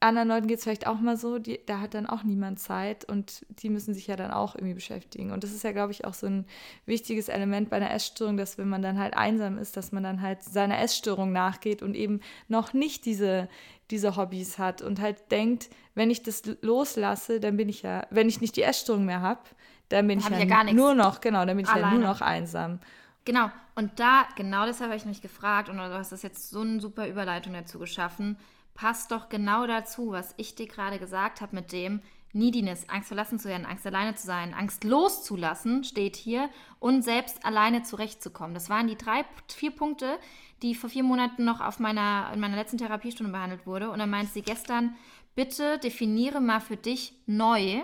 [0.00, 3.04] anderen Leuten geht es vielleicht auch mal so, die, da hat dann auch niemand Zeit
[3.04, 5.32] und die müssen sich ja dann auch irgendwie beschäftigen.
[5.32, 6.46] Und das ist ja, glaube ich, auch so ein
[6.86, 10.22] wichtiges Element bei einer Essstörung, dass wenn man dann halt einsam ist, dass man dann
[10.22, 13.48] halt seiner Essstörung nachgeht und eben noch nicht diese,
[13.90, 18.28] diese Hobbys hat und halt denkt, wenn ich das loslasse, dann bin ich ja, wenn
[18.28, 19.40] ich nicht die Essstörung mehr habe,
[19.88, 22.78] dann bin ich, ja, ja nur noch, genau, dann bin ich ja nur noch einsam.
[23.24, 26.60] Genau, und da, genau deshalb habe ich mich gefragt und du hast das jetzt so
[26.60, 28.38] eine super Überleitung dazu geschaffen
[28.78, 32.00] passt doch genau dazu, was ich dir gerade gesagt habe mit dem
[32.32, 37.44] Neediness, Angst verlassen zu werden, Angst alleine zu sein, Angst loszulassen, steht hier, und selbst
[37.44, 38.54] alleine zurechtzukommen.
[38.54, 40.18] Das waren die drei, vier Punkte,
[40.62, 43.90] die vor vier Monaten noch auf meiner, in meiner letzten Therapiestunde behandelt wurde.
[43.90, 44.94] Und dann meinte sie gestern,
[45.34, 47.80] bitte definiere mal für dich neu,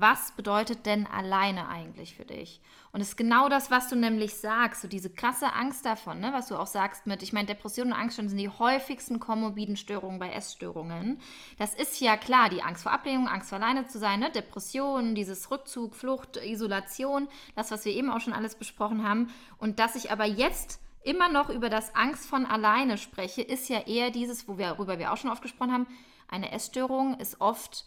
[0.00, 2.60] was bedeutet denn alleine eigentlich für dich?
[2.92, 6.32] Und es ist genau das, was du nämlich sagst, so diese krasse Angst davon, ne,
[6.32, 10.18] was du auch sagst mit, ich meine, Depressionen und Angststörungen sind die häufigsten komorbiden Störungen
[10.18, 11.20] bei Essstörungen.
[11.58, 15.14] Das ist ja klar, die Angst vor Ablehnung, Angst vor alleine zu sein, ne, Depressionen,
[15.14, 19.28] dieses Rückzug, Flucht, Isolation, das, was wir eben auch schon alles besprochen haben.
[19.58, 23.80] Und dass ich aber jetzt immer noch über das Angst von alleine spreche, ist ja
[23.80, 25.86] eher dieses, worüber wir auch schon oft gesprochen haben,
[26.28, 27.86] eine Essstörung ist oft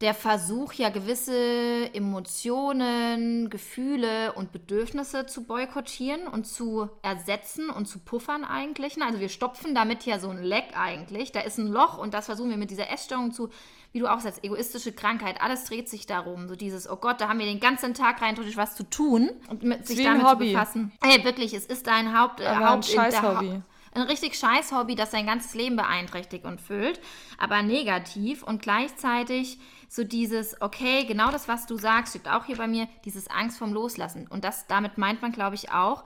[0.00, 7.98] der Versuch, ja gewisse Emotionen, Gefühle und Bedürfnisse zu boykottieren und zu ersetzen und zu
[7.98, 9.00] puffern eigentlich.
[9.02, 11.32] Also wir stopfen damit ja so ein Leck eigentlich.
[11.32, 13.50] Da ist ein Loch und das versuchen wir mit dieser Essstörung zu,
[13.92, 15.42] wie du auch sagst, egoistische Krankheit.
[15.42, 16.48] Alles dreht sich darum.
[16.48, 19.62] So dieses, oh Gott, da haben wir den ganzen Tag rein was zu tun und
[19.62, 20.92] mit sich damit zu befassen.
[21.02, 24.94] Ey, wirklich, es ist dein Haupt, äh, Haupt ein Scheiß Hobby ein richtig scheiß Hobby,
[24.94, 27.00] das dein ganzes Leben beeinträchtigt und füllt,
[27.38, 29.58] aber negativ und gleichzeitig
[29.90, 33.58] so dieses, okay, genau das, was du sagst, steht auch hier bei mir, dieses Angst
[33.58, 34.28] vom Loslassen.
[34.28, 36.04] Und das, damit meint man, glaube ich, auch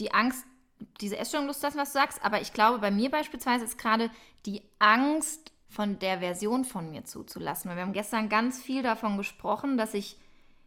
[0.00, 0.44] die Angst,
[1.00, 2.24] diese Essstörung loslassen, was du sagst.
[2.24, 4.10] Aber ich glaube, bei mir beispielsweise ist gerade
[4.46, 7.70] die Angst von der Version von mir zuzulassen.
[7.70, 10.16] Weil wir haben gestern ganz viel davon gesprochen, dass ich,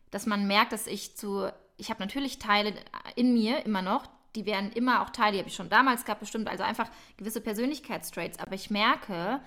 [0.10, 2.74] dass man merkt, dass ich zu, ich habe natürlich Teile
[3.18, 4.06] in mir immer noch,
[4.36, 7.42] die werden immer auch Teile, die habe ich schon damals gehabt, bestimmt, also einfach gewisse
[7.42, 8.40] Persönlichkeitstraits.
[8.40, 9.42] Aber ich merke,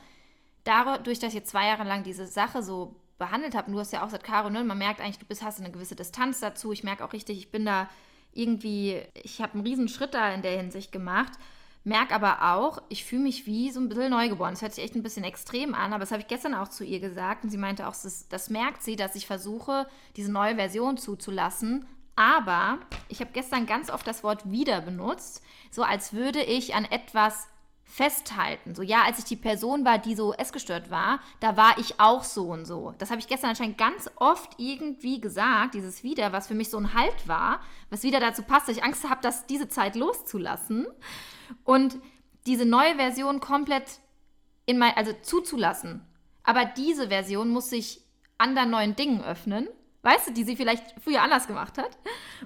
[0.64, 3.92] dadurch, dass ich jetzt zwei Jahre lang diese Sache so behandelt habe, und du hast
[3.92, 6.72] ja auch gesagt, Caro, ne, man merkt eigentlich, du bist, hast eine gewisse Distanz dazu.
[6.72, 7.88] Ich merke auch richtig, ich bin da
[8.32, 11.32] irgendwie, ich habe einen riesen Schritt da in der Hinsicht gemacht.
[11.82, 14.52] Merke aber auch, ich fühle mich wie so ein bisschen neugeboren.
[14.52, 16.84] Das hört sich echt ein bisschen extrem an, aber das habe ich gestern auch zu
[16.84, 17.44] ihr gesagt.
[17.44, 21.86] Und sie meinte auch, das, das merkt sie, dass ich versuche, diese neue Version zuzulassen.
[22.16, 26.84] Aber ich habe gestern ganz oft das Wort wieder benutzt, so als würde ich an
[26.84, 27.48] etwas
[27.90, 28.76] festhalten.
[28.76, 32.22] So, ja, als ich die Person war, die so essgestört war, da war ich auch
[32.22, 32.94] so und so.
[32.98, 36.78] Das habe ich gestern anscheinend ganz oft irgendwie gesagt, dieses Wieder, was für mich so
[36.78, 40.86] ein Halt war, was wieder dazu passt, dass ich Angst habe, dass diese Zeit loszulassen
[41.64, 41.98] und
[42.46, 43.98] diese neue Version komplett
[44.66, 46.06] in mein, also zuzulassen.
[46.44, 48.02] Aber diese Version muss sich
[48.38, 49.68] anderen neuen Dingen öffnen,
[50.02, 51.90] weißt du, die sie vielleicht früher anders gemacht hat.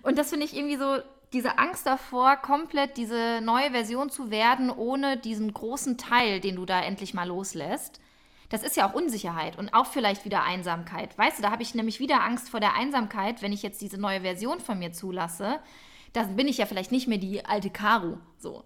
[0.03, 4.71] Und das finde ich irgendwie so diese Angst davor, komplett diese neue Version zu werden,
[4.71, 8.01] ohne diesen großen Teil, den du da endlich mal loslässt.
[8.51, 11.17] Das ist ja auch Unsicherheit und auch vielleicht wieder Einsamkeit.
[11.19, 13.99] Weißt du, da habe ich nämlich wieder Angst vor der Einsamkeit, wenn ich jetzt diese
[13.99, 15.59] neue Version von mir zulasse.
[16.13, 18.63] Dann bin ich ja vielleicht nicht mehr die alte Karu, so,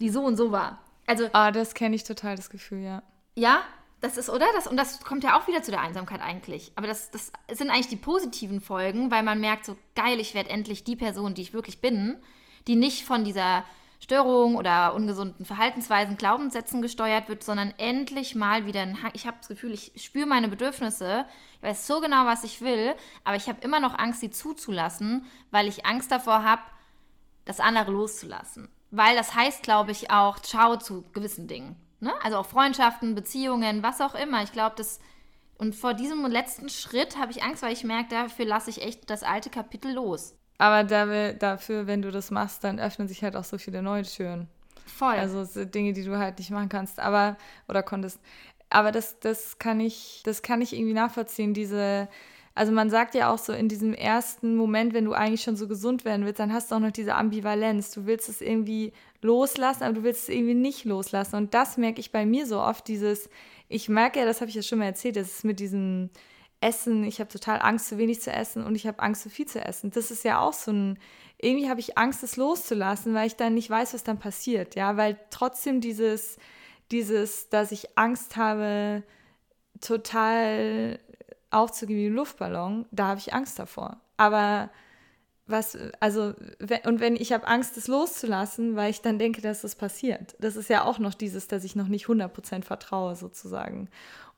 [0.00, 0.80] die so und so war.
[1.06, 3.02] Also, ah, das kenne ich total, das Gefühl, ja.
[3.36, 3.60] Ja,
[4.00, 4.46] das ist, oder?
[4.54, 6.72] Das, und das kommt ja auch wieder zu der Einsamkeit eigentlich.
[6.76, 10.50] Aber das, das sind eigentlich die positiven Folgen, weil man merkt, so geil, ich werde
[10.50, 12.16] endlich die Person, die ich wirklich bin,
[12.66, 13.64] die nicht von dieser
[14.00, 19.48] Störung oder ungesunden Verhaltensweisen, Glaubenssätzen gesteuert wird, sondern endlich mal wieder ein Ich habe das
[19.48, 23.60] Gefühl, ich spüre meine Bedürfnisse, ich weiß so genau, was ich will, aber ich habe
[23.62, 26.62] immer noch Angst, sie zuzulassen, weil ich Angst davor habe,
[27.44, 28.68] das andere loszulassen.
[28.92, 31.74] Weil das heißt, glaube ich, auch Ciao zu gewissen Dingen.
[32.00, 32.12] Ne?
[32.22, 34.42] Also auch Freundschaften, Beziehungen, was auch immer.
[34.42, 35.00] Ich glaube, das.
[35.58, 39.10] Und vor diesem letzten Schritt habe ich Angst, weil ich merke, dafür lasse ich echt
[39.10, 40.36] das alte Kapitel los.
[40.58, 44.02] Aber da, dafür, wenn du das machst, dann öffnen sich halt auch so viele neue
[44.02, 44.48] Türen.
[44.86, 45.14] Voll.
[45.14, 47.36] Also Dinge, die du halt nicht machen kannst, aber
[47.68, 48.20] oder konntest.
[48.70, 52.08] Aber das, das kann ich, das kann ich irgendwie nachvollziehen, diese
[52.58, 55.68] also man sagt ja auch so in diesem ersten Moment, wenn du eigentlich schon so
[55.68, 57.92] gesund werden willst, dann hast du auch noch diese Ambivalenz.
[57.92, 61.36] Du willst es irgendwie loslassen, aber du willst es irgendwie nicht loslassen.
[61.36, 63.28] Und das merke ich bei mir so oft, dieses,
[63.68, 66.10] ich merke ja, das habe ich ja schon mal erzählt, das ist mit diesem
[66.60, 69.46] Essen, ich habe total Angst, zu wenig zu essen und ich habe Angst, zu viel
[69.46, 69.90] zu essen.
[69.90, 70.98] Das ist ja auch so ein,
[71.38, 74.74] irgendwie habe ich Angst, es loszulassen, weil ich dann nicht weiß, was dann passiert.
[74.74, 76.36] Ja, weil trotzdem dieses,
[76.90, 79.02] dieses, dass ich Angst habe,
[79.80, 80.98] total
[81.50, 84.00] aufzugeben wie ein Luftballon, da habe ich Angst davor.
[84.16, 84.70] Aber
[85.48, 86.34] was, also,
[86.84, 90.36] und wenn ich habe Angst, das loszulassen, weil ich dann denke, dass das passiert.
[90.38, 93.88] Das ist ja auch noch dieses, dass ich noch nicht 100% vertraue, sozusagen.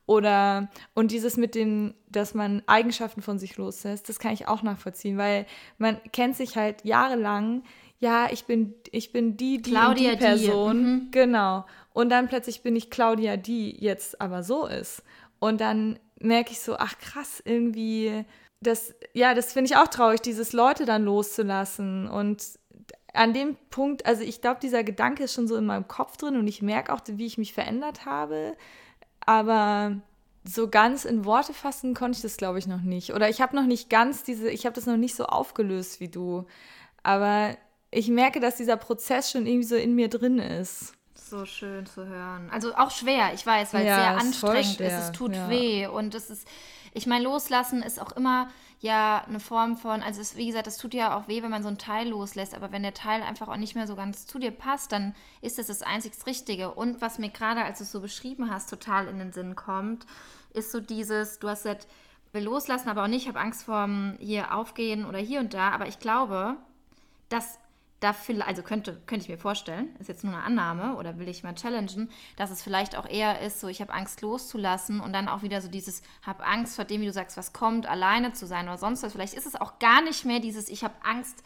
[0.05, 4.63] Oder, und dieses mit dem, dass man Eigenschaften von sich loslässt, das kann ich auch
[4.63, 5.45] nachvollziehen, weil
[5.77, 7.63] man kennt sich halt jahrelang,
[7.99, 10.77] ja, ich bin, ich bin die, die, Claudia die Person.
[10.77, 10.83] Die.
[10.83, 11.11] Mhm.
[11.11, 11.65] Genau.
[11.93, 15.03] Und dann plötzlich bin ich Claudia, die jetzt aber so ist.
[15.39, 18.25] Und dann merke ich so, ach krass, irgendwie,
[18.61, 22.07] das, ja, das finde ich auch traurig, dieses Leute dann loszulassen.
[22.07, 22.43] Und
[23.13, 26.37] an dem Punkt, also ich glaube, dieser Gedanke ist schon so in meinem Kopf drin
[26.37, 28.55] und ich merke auch, wie ich mich verändert habe.
[29.25, 29.97] Aber
[30.43, 33.13] so ganz in Worte fassen konnte ich das, glaube ich, noch nicht.
[33.13, 36.07] Oder ich habe noch nicht ganz diese, ich habe das noch nicht so aufgelöst wie
[36.07, 36.45] du.
[37.03, 37.57] Aber
[37.89, 40.93] ich merke, dass dieser Prozess schon irgendwie so in mir drin ist
[41.31, 42.49] so schön zu hören.
[42.51, 44.93] Also auch schwer, ich weiß, weil ja, es sehr anstrengend ist.
[44.93, 45.49] Es tut ja.
[45.49, 46.47] weh und es ist,
[46.93, 48.49] ich meine, loslassen ist auch immer
[48.79, 51.61] ja eine Form von, also es, wie gesagt, es tut ja auch weh, wenn man
[51.61, 54.39] so einen Teil loslässt, aber wenn der Teil einfach auch nicht mehr so ganz zu
[54.39, 56.71] dir passt, dann ist das das einzig Richtige.
[56.71, 60.05] Und was mir gerade, als du es so beschrieben hast, total in den Sinn kommt,
[60.53, 61.87] ist so dieses, du hast gesagt,
[62.33, 63.87] will loslassen, aber auch nicht, ich habe Angst vor
[64.19, 66.55] hier aufgehen oder hier und da, aber ich glaube,
[67.29, 67.59] dass
[68.01, 71.43] dafür, also könnte, könnte ich mir vorstellen, ist jetzt nur eine Annahme oder will ich
[71.43, 75.29] mal challengen, dass es vielleicht auch eher ist, so ich habe Angst loszulassen und dann
[75.29, 78.47] auch wieder so dieses, habe Angst vor dem, wie du sagst, was kommt, alleine zu
[78.47, 79.13] sein oder sonst was.
[79.13, 81.43] Vielleicht ist es auch gar nicht mehr dieses, ich habe Angst,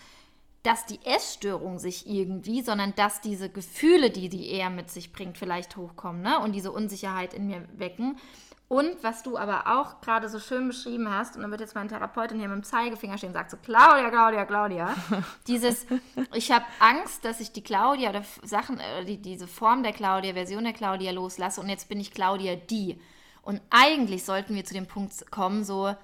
[0.63, 5.37] dass die Essstörung sich irgendwie, sondern dass diese Gefühle, die die eher mit sich bringt,
[5.37, 6.39] vielleicht hochkommen ne?
[6.39, 8.17] und diese Unsicherheit in mir wecken.
[8.67, 11.87] Und was du aber auch gerade so schön beschrieben hast, und dann wird jetzt meine
[11.87, 14.95] Therapeutin hier mit dem Zeigefinger stehen und sagt so, Claudia, Claudia, Claudia,
[15.47, 15.85] dieses,
[16.33, 20.33] ich habe Angst, dass ich die Claudia oder Sachen, äh, die, diese Form der Claudia,
[20.33, 22.99] Version der Claudia loslasse und jetzt bin ich Claudia die.
[23.43, 25.95] Und eigentlich sollten wir zu dem Punkt kommen, so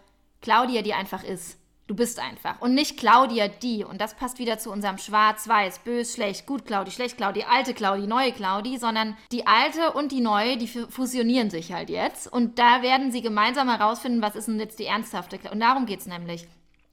[0.42, 1.58] Claudia, die einfach ist.
[1.88, 2.62] Du bist einfach.
[2.62, 3.84] Und nicht Claudia die.
[3.84, 8.08] Und das passt wieder zu unserem Schwarz-Weiß, bös, schlecht, gut Claudi, schlecht Claudi, alte Claudi,
[8.08, 12.32] neue Claudi, sondern die alte und die neue, die fusionieren sich halt jetzt.
[12.32, 15.56] Und da werden sie gemeinsam herausfinden, was ist denn jetzt die ernsthafte Claudi.
[15.56, 16.48] Und darum geht es nämlich.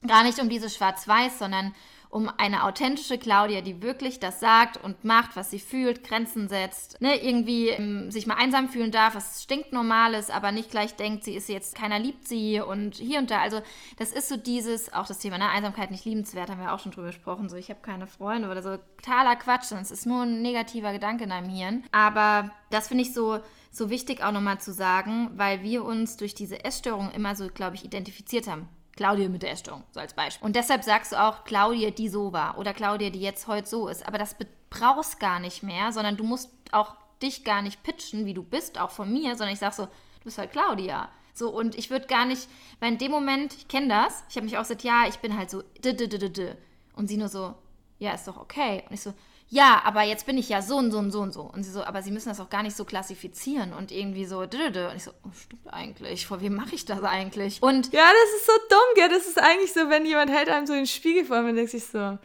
[0.07, 1.73] Gar nicht um dieses Schwarz-Weiß, sondern
[2.09, 6.99] um eine authentische Claudia, die wirklich das sagt und macht, was sie fühlt, Grenzen setzt,
[7.01, 11.23] ne, irgendwie ähm, sich mal einsam fühlen darf, was stinknormal ist, aber nicht gleich denkt,
[11.23, 13.41] sie ist jetzt, keiner liebt sie und hier und da.
[13.41, 13.61] Also
[13.97, 16.91] das ist so dieses, auch das Thema, ne, Einsamkeit nicht liebenswert, haben wir auch schon
[16.91, 20.41] drüber gesprochen, so ich habe keine Freunde oder so, totaler Quatsch, es ist nur ein
[20.41, 21.83] negativer Gedanke in deinem Hirn.
[21.91, 23.39] Aber das finde ich so,
[23.71, 27.75] so wichtig auch nochmal zu sagen, weil wir uns durch diese Essstörung immer so, glaube
[27.75, 28.67] ich, identifiziert haben.
[28.95, 30.45] Claudia mit der Essstörung, so als Beispiel.
[30.45, 33.87] Und deshalb sagst du auch Claudia, die so war oder Claudia, die jetzt heute so
[33.87, 34.05] ist.
[34.07, 34.35] Aber das
[34.69, 38.79] brauchst gar nicht mehr, sondern du musst auch dich gar nicht pitchen, wie du bist,
[38.79, 41.09] auch von mir, sondern ich sag so, du bist halt Claudia.
[41.33, 42.49] So, und ich würde gar nicht,
[42.79, 45.37] weil in dem Moment, ich kenne das, ich habe mich auch gesagt, ja, ich bin
[45.37, 46.55] halt so, d, d, d, d, d.
[46.93, 47.55] Und sie nur so,
[47.97, 48.83] ja, ist doch okay.
[48.89, 49.13] Und ich so,
[49.51, 51.41] ja, aber jetzt bin ich ja so und so und so und so.
[51.41, 54.39] Und sie so, aber sie müssen das auch gar nicht so klassifizieren und irgendwie so,
[54.39, 54.53] und
[54.95, 57.61] ich so, oh, stimmt eigentlich, vor wem mache ich das eigentlich?
[57.63, 59.09] Und ja, das ist so dumm, gell?
[59.09, 61.85] Das ist eigentlich so, wenn jemand hält einem so den Spiegel vor und denkt sich
[61.85, 62.19] so,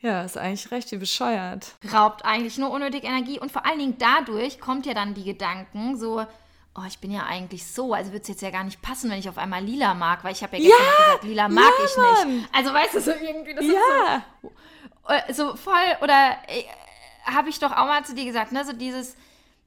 [0.00, 1.74] ja, ist eigentlich recht wie bescheuert.
[1.92, 5.98] Raubt eigentlich nur unnötig Energie und vor allen Dingen dadurch kommt ja dann die Gedanken
[5.98, 6.24] so,
[6.74, 9.18] oh, ich bin ja eigentlich so, also würde es jetzt ja gar nicht passen, wenn
[9.18, 11.84] ich auf einmal lila mag, weil ich habe ja gestern ja, gesagt, lila mag ja,
[11.84, 12.36] ich Mann.
[12.36, 12.48] nicht.
[12.54, 13.70] Also weißt du, so irgendwie, das ja.
[13.70, 14.52] ist so
[15.30, 16.64] so voll, oder äh,
[17.24, 19.16] habe ich doch auch mal zu dir gesagt, ne, so dieses,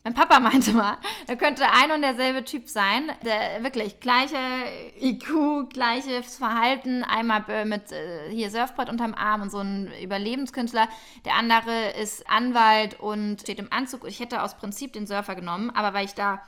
[0.04, 0.97] mein Papa meinte mal,
[1.28, 4.38] da könnte ein und derselbe Typ sein, der wirklich gleiche
[5.02, 10.88] IQ, gleiches Verhalten, einmal mit äh, hier Surfbrett unterm Arm und so ein Überlebenskünstler.
[11.25, 14.08] Der andere ist Anwalt und steht im Anzug.
[14.08, 16.41] Ich hätte aus Prinzip den Surfer genommen, aber weil ich da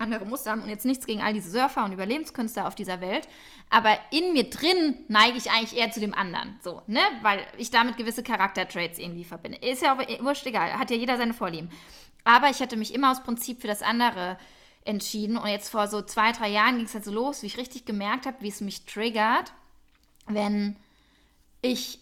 [0.00, 3.28] andere Muster haben und jetzt nichts gegen all diese Surfer und Überlebenskünstler auf dieser Welt,
[3.68, 7.70] aber in mir drin neige ich eigentlich eher zu dem anderen, so, ne, weil ich
[7.70, 9.58] damit gewisse Charaktertraits irgendwie verbinde.
[9.58, 11.70] Ist ja auch wurscht egal, hat ja jeder seine Vorlieben.
[12.24, 14.36] Aber ich hätte mich immer aus Prinzip für das andere
[14.84, 17.58] entschieden und jetzt vor so zwei, drei Jahren ging es halt so los, wie ich
[17.58, 19.52] richtig gemerkt habe, wie es mich triggert,
[20.26, 20.76] wenn
[21.62, 21.99] ich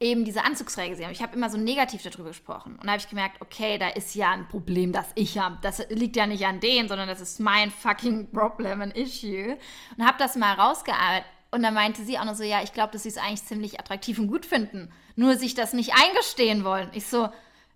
[0.00, 2.76] eben diese Anzugsregel gesehen Ich habe immer so negativ darüber gesprochen.
[2.76, 5.58] Und da habe ich gemerkt, okay, da ist ja ein Problem, das ich habe.
[5.62, 9.58] Das liegt ja nicht an denen, sondern das ist mein fucking Problem, ein Issue.
[9.96, 11.26] Und habe das mal rausgearbeitet.
[11.52, 13.78] Und dann meinte sie auch noch so, ja, ich glaube, dass sie es eigentlich ziemlich
[13.78, 14.90] attraktiv und gut finden.
[15.16, 16.88] Nur sich das nicht eingestehen wollen.
[16.92, 17.28] Ich so,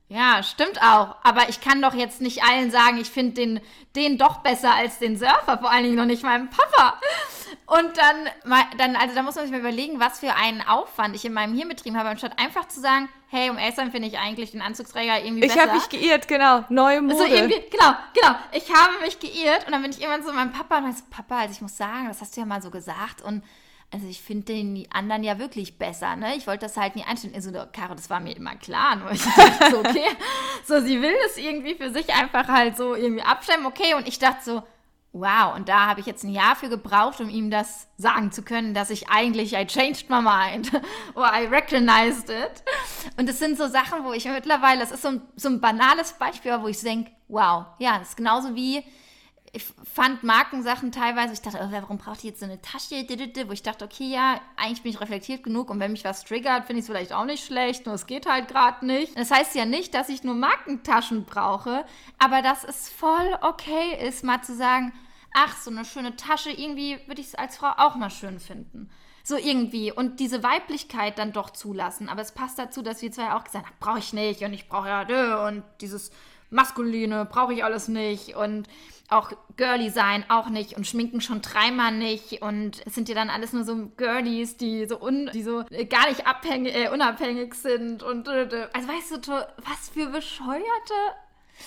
[0.09, 1.17] ja, stimmt auch.
[1.23, 3.61] Aber ich kann doch jetzt nicht allen sagen, ich finde den,
[3.97, 7.01] den doch besser als den Surfer, vor allen Dingen noch nicht meinem Papa.
[7.67, 11.25] Und dann, dann, also da muss man sich mal überlegen, was für einen Aufwand ich
[11.25, 14.51] in meinem Hirn betrieben habe, anstatt einfach zu sagen, hey, um Eltern finde ich eigentlich
[14.51, 15.65] den Anzugsträger irgendwie ich besser.
[15.65, 16.65] Ich habe mich geirrt, genau.
[16.69, 17.17] Neue Mode.
[17.17, 18.37] So irgendwie, genau, genau.
[18.53, 21.41] Ich habe mich geirrt und dann bin ich irgendwann zu meinem Papa und meinte Papa,
[21.41, 23.43] also ich muss sagen, das hast du ja mal so gesagt und
[23.95, 26.35] also ich finde den anderen ja wirklich besser, ne?
[26.35, 27.33] Ich wollte das halt nie einstellen.
[27.33, 30.09] Also, Caro, das war mir immer klar, nur ich dachte so, okay,
[30.67, 34.19] so, sie will das irgendwie für sich einfach halt so irgendwie abstimmen, okay, und ich
[34.19, 34.63] dachte so,
[35.13, 38.43] wow, und da habe ich jetzt ein Jahr für gebraucht, um ihm das sagen zu
[38.43, 40.73] können, dass ich eigentlich, I changed my mind,
[41.15, 42.65] or I recognized it.
[43.17, 46.15] Und es sind so Sachen, wo ich mittlerweile, das ist so ein, so ein banales
[46.15, 48.83] Beispiel, wo ich denke, wow, ja, das ist genauso wie,
[49.55, 53.07] ich fand Markensachen teilweise, ich dachte, oh, warum braucht die jetzt so eine Tasche?
[53.47, 56.67] Wo ich dachte, okay, ja, eigentlich bin ich reflektiert genug und wenn mich was triggert,
[56.67, 59.17] finde ich es vielleicht auch nicht schlecht, nur es geht halt gerade nicht.
[59.17, 61.85] Das heißt ja nicht, dass ich nur Markentaschen brauche,
[62.19, 64.93] aber dass es voll okay ist, mal zu sagen,
[65.33, 68.91] ach, so eine schöne Tasche, irgendwie würde ich es als Frau auch mal schön finden.
[69.23, 69.91] So irgendwie.
[69.91, 72.11] Und diese Weiblichkeit dann doch zulassen.
[72.11, 74.69] Aber es passt dazu, dass wir zwei auch gesagt haben, brauche ich nicht und ich
[74.69, 76.11] brauche ja, und dieses
[76.51, 78.69] Maskuline brauche ich alles nicht und
[79.15, 83.31] auch girly sein auch nicht und schminken schon dreimal nicht und es sind ja dann
[83.31, 88.03] alles nur so Girlies, die so un, die so gar nicht abhängig, äh, unabhängig sind
[88.03, 90.95] und äh, also weißt du was für bescheuerte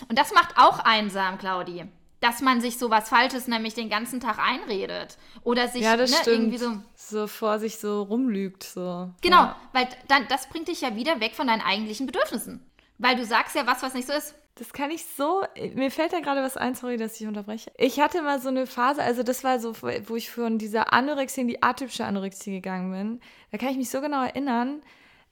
[0.10, 1.86] und das macht auch einsam, Claudi.
[2.20, 5.18] dass man sich so was Falsches nämlich den ganzen Tag einredet.
[5.44, 6.72] Oder sich Ja, ne, irgendwie so.
[6.96, 8.64] So vor sich so rumlügt.
[8.64, 9.12] So.
[9.22, 9.56] Genau, Ja.
[9.72, 12.66] weil dann, das bringt dich ja wieder weg von deinen eigentlichen Bedürfnissen.
[12.98, 14.34] Weil du sagst ja was, was nicht so ist.
[14.58, 15.44] Das kann ich so.
[15.76, 17.72] Mir fällt da gerade was ein, sorry, dass ich unterbreche.
[17.78, 21.42] Ich hatte mal so eine Phase, also das war so, wo ich von dieser Anorexie
[21.42, 23.22] in die atypische Anorexie gegangen bin.
[23.52, 24.82] Da kann ich mich so genau erinnern,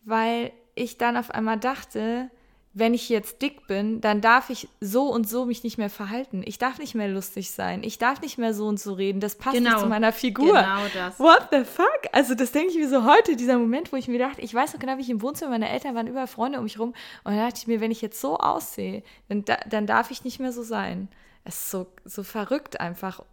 [0.04, 2.30] weil ich dann auf einmal dachte,
[2.78, 6.44] wenn ich jetzt dick bin, dann darf ich so und so mich nicht mehr verhalten.
[6.46, 7.84] Ich darf nicht mehr lustig sein.
[7.84, 9.22] Ich darf nicht mehr so und so reden.
[9.22, 9.80] Das passt nicht Genau.
[9.80, 10.48] zu meiner Figur.
[10.54, 11.18] Genau das.
[11.18, 12.02] What the fuck?
[12.12, 14.74] Also das denke ich mir so heute, dieser Moment, wo ich mir dachte, ich weiß
[14.74, 16.90] noch genau, wie ich im Wohnzimmer meiner Eltern waren, überall Freunde um mich rum.
[17.24, 20.26] Und dann dachte ich mir, wenn ich jetzt so aussehe, dann, da, dann darf ich
[20.26, 21.08] nicht mehr so sein.
[21.46, 23.24] Es ist so, so verrückt einfach.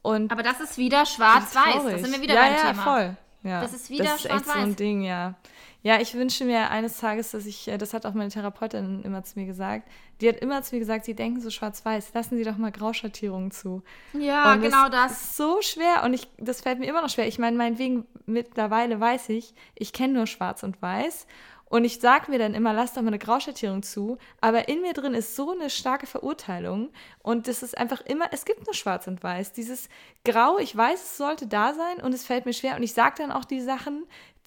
[0.00, 1.82] Und Aber das ist wieder schwarz-weiß.
[1.84, 2.82] Das sind wir wieder ja, beim ja, Thema.
[2.82, 3.16] Voll.
[3.42, 4.76] Ja, Das ist wieder Das ist echt so ein schwarz-weiß.
[4.76, 5.34] Ding, ja.
[5.82, 9.22] Ja, ich wünsche mir eines Tages, dass ich, äh, das hat auch meine Therapeutin immer
[9.22, 9.88] zu mir gesagt,
[10.20, 13.52] die hat immer zu mir gesagt, sie denken so schwarz-weiß, lassen Sie doch mal Grauschattierungen
[13.52, 13.82] zu.
[14.12, 15.12] Ja, Und genau das.
[15.12, 15.22] das.
[15.22, 17.28] ist so schwer und ich, das fällt mir immer noch schwer.
[17.28, 21.26] Ich meine, meinetwegen mittlerweile weiß ich, ich kenne nur Schwarz und Weiß.
[21.70, 24.16] Und ich sage mir dann immer, lass doch mal eine Grauschattierung zu.
[24.40, 26.88] Aber in mir drin ist so eine starke Verurteilung.
[27.22, 29.52] Und das ist einfach immer, es gibt nur Schwarz und Weiß.
[29.52, 29.90] Dieses
[30.24, 32.74] Grau, ich weiß, es sollte da sein und es fällt mir schwer.
[32.76, 34.04] Und ich sage dann auch die Sachen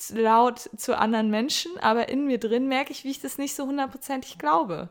[0.09, 1.77] laut zu anderen Menschen.
[1.79, 4.89] Aber in mir drin merke ich, wie ich das nicht so hundertprozentig glaube.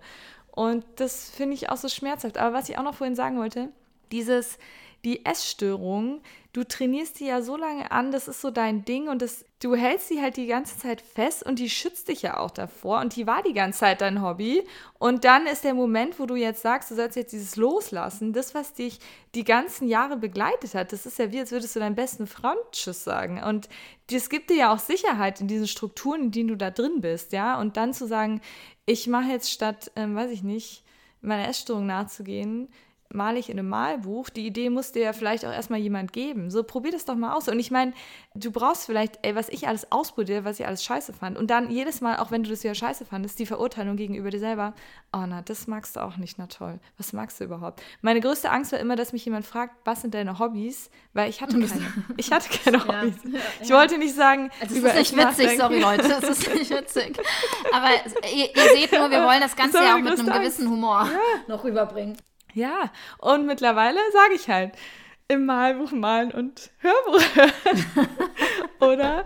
[0.52, 2.38] Und das finde ich auch so schmerzhaft.
[2.38, 3.68] Aber was ich auch noch vorhin sagen wollte,
[4.12, 4.58] dieses,
[5.04, 6.20] die Essstörung,
[6.52, 9.74] du trainierst die ja so lange an, das ist so dein Ding und das, du
[9.74, 13.14] hältst sie halt die ganze Zeit fest und die schützt dich ja auch davor und
[13.14, 14.66] die war die ganze Zeit dein Hobby.
[14.98, 18.54] Und dann ist der Moment, wo du jetzt sagst, du sollst jetzt dieses loslassen, das,
[18.54, 18.98] was dich
[19.34, 22.58] die ganzen Jahre begleitet hat, das ist ja wie, als würdest du deinem besten Freund
[22.72, 23.42] Tschüss sagen.
[23.42, 23.68] Und
[24.10, 27.32] das gibt dir ja auch Sicherheit in diesen Strukturen, in denen du da drin bist,
[27.32, 27.60] ja.
[27.60, 28.40] Und dann zu sagen,
[28.86, 30.84] ich mache jetzt statt, ähm, weiß ich nicht,
[31.20, 32.68] meiner Essstörung nachzugehen,
[33.12, 34.30] male ich in einem Malbuch.
[34.30, 36.50] Die Idee muss dir ja vielleicht auch erstmal jemand geben.
[36.50, 37.48] So, probier das doch mal aus.
[37.48, 37.92] Und ich meine,
[38.34, 41.36] du brauchst vielleicht, ey, was ich alles ausprobiere, was ich alles scheiße fand.
[41.36, 44.38] Und dann jedes Mal, auch wenn du das wieder scheiße fandest, die Verurteilung gegenüber dir
[44.38, 44.74] selber.
[45.12, 46.78] Oh, na, das magst du auch nicht, na toll.
[46.98, 47.82] Was magst du überhaupt?
[48.00, 50.90] Meine größte Angst war immer, dass mich jemand fragt, was sind deine Hobbys?
[51.12, 51.70] Weil ich hatte keine.
[52.16, 53.14] Ich hatte keine Hobbys.
[53.62, 56.70] Ich wollte nicht sagen, Also es über ist nicht witzig, sorry Leute, es ist nicht
[56.76, 57.18] witzig.
[57.72, 57.88] Aber
[58.32, 60.40] ihr, ihr seht nur, wir wollen das Ganze ja auch mit einem Angst.
[60.40, 61.08] gewissen Humor
[61.48, 62.16] noch rüberbringen.
[62.54, 64.72] Ja, und mittlerweile sage ich halt
[65.28, 68.08] im Malbuch malen und Hörbuch hören.
[68.80, 69.24] Oder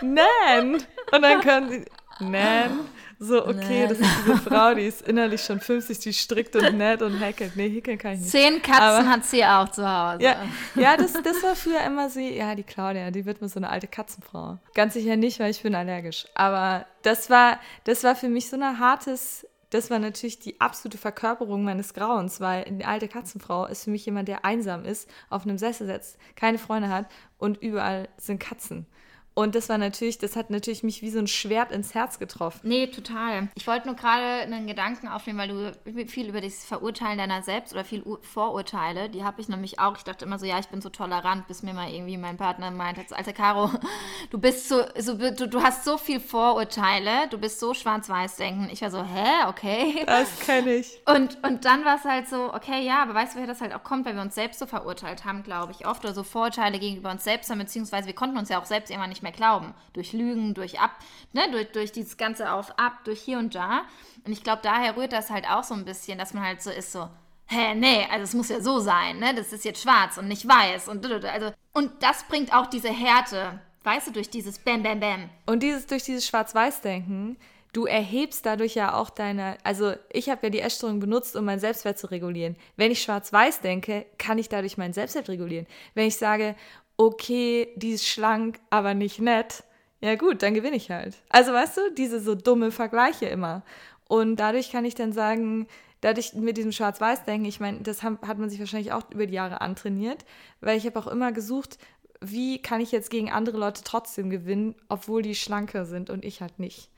[0.00, 0.74] Nan.
[0.74, 1.84] Und dann können sie
[2.20, 2.80] Nan.
[3.18, 3.88] So, okay, Nan.
[3.88, 7.56] das ist diese Frau, die ist innerlich schon 50, die strickt und näht und häkelt.
[7.56, 8.30] Nee, häkeln kann ich nicht.
[8.30, 10.22] Zehn Katzen Aber- hat sie auch zu Hause.
[10.22, 10.36] Ja,
[10.74, 13.70] ja das, das war früher immer sie, ja, die Claudia, die wird mir so eine
[13.70, 14.58] alte Katzenfrau.
[14.74, 16.26] Ganz sicher nicht, weil ich bin allergisch.
[16.34, 20.98] Aber das war, das war für mich so ein hartes, das war natürlich die absolute
[20.98, 25.42] Verkörperung meines Grauens, weil eine alte Katzenfrau ist für mich jemand, der einsam ist, auf
[25.42, 27.06] einem Sessel sitzt, keine Freunde hat
[27.38, 28.86] und überall sind Katzen.
[29.34, 32.60] Und das war natürlich, das hat natürlich mich wie so ein Schwert ins Herz getroffen.
[32.62, 33.48] Nee, total.
[33.56, 37.72] Ich wollte nur gerade einen Gedanken aufnehmen, weil du viel über das Verurteilen deiner selbst
[37.72, 39.96] oder viel Vorurteile, die habe ich nämlich auch.
[39.96, 42.70] Ich dachte immer so, ja, ich bin so tolerant, bis mir mal irgendwie mein Partner
[42.70, 43.70] meint, als alte Caro,
[44.30, 48.68] du bist so, so du, du hast so viel Vorurteile, du bist so schwarz-weiß denken.
[48.72, 50.04] Ich war so, hä, okay.
[50.06, 51.00] Das kenne ich.
[51.06, 53.74] Und, und dann war es halt so, okay, ja, aber weißt du, woher das halt
[53.74, 56.78] auch kommt, weil wir uns selbst so verurteilt haben, glaube ich, oft, oder so Vorurteile
[56.78, 59.74] gegenüber uns selbst haben, beziehungsweise wir konnten uns ja auch selbst irgendwann nicht mehr glauben.
[59.92, 60.92] Durch Lügen, durch ab,
[61.32, 63.82] ne, durch, durch dieses ganze Auf, ab, durch hier und da.
[64.24, 66.70] Und ich glaube, daher rührt das halt auch so ein bisschen, dass man halt so
[66.70, 67.08] ist, so,
[67.46, 70.46] hä, nee, also es muss ja so sein, ne, das ist jetzt schwarz und nicht
[70.48, 75.00] weiß und also, und das bringt auch diese Härte, weißt du, durch dieses Bam, Bam,
[75.00, 75.30] Bam.
[75.46, 77.36] Und dieses durch dieses Schwarz-Weiß-Denken,
[77.74, 81.58] du erhebst dadurch ja auch deine, also ich habe ja die Essstörung benutzt, um meinen
[81.58, 82.56] Selbstwert zu regulieren.
[82.76, 85.66] Wenn ich Schwarz-Weiß denke, kann ich dadurch meinen Selbstwert regulieren.
[85.94, 86.54] Wenn ich sage,
[86.96, 89.64] okay, die ist schlank, aber nicht nett,
[90.00, 91.16] ja gut, dann gewinne ich halt.
[91.30, 93.62] Also weißt du, diese so dumme Vergleiche immer.
[94.08, 95.66] Und dadurch kann ich dann sagen,
[96.02, 99.32] dadurch mit diesem Schwarz-Weiß-Denken, ich meine, das haben, hat man sich wahrscheinlich auch über die
[99.34, 100.24] Jahre antrainiert,
[100.60, 101.78] weil ich habe auch immer gesucht,
[102.20, 106.42] wie kann ich jetzt gegen andere Leute trotzdem gewinnen, obwohl die schlanker sind und ich
[106.42, 106.90] halt nicht.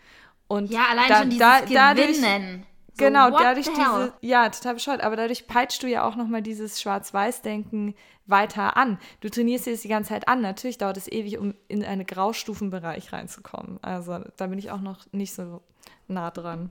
[0.49, 2.67] Und Ja, allein da- schon dieses da- dadurch- Gewinnen.
[2.99, 6.81] So, Genau, dadurch diese, ja, total bescheuert, aber dadurch peitscht du ja auch nochmal dieses
[6.81, 7.95] Schwarz-Weiß-Denken
[8.25, 8.99] weiter an.
[9.21, 10.41] Du trainierst dir das die ganze Zeit an.
[10.41, 13.79] Natürlich dauert es ewig, um in einen Graustufenbereich reinzukommen.
[13.83, 15.61] Also da bin ich auch noch nicht so
[16.09, 16.71] nah dran.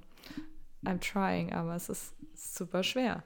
[0.84, 3.23] I'm trying, aber es ist super schwer.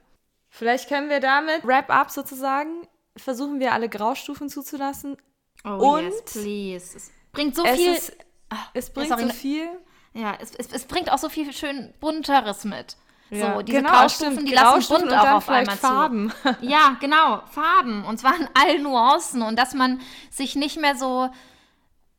[0.50, 5.16] Vielleicht können wir damit Wrap-up sozusagen, versuchen wir alle Graustufen zuzulassen.
[5.64, 6.98] Oh Und yes, please.
[6.98, 7.94] Es bringt so Es, viel.
[7.94, 8.18] ist,
[8.74, 9.68] es bringt sorry, so viel.
[10.14, 12.98] Ja, es, es, es bringt auch so viel schön Bunteres mit.
[13.30, 16.34] Ja, so, diese genau, Graustufen, stimmt, die lassen bunt und auch dann auf einmal Farben.
[16.42, 16.56] zu.
[16.62, 18.04] Ja, genau, Farben.
[18.06, 19.42] Und zwar in allen Nuancen.
[19.44, 20.02] Und dass man
[20.32, 21.30] sich nicht mehr so,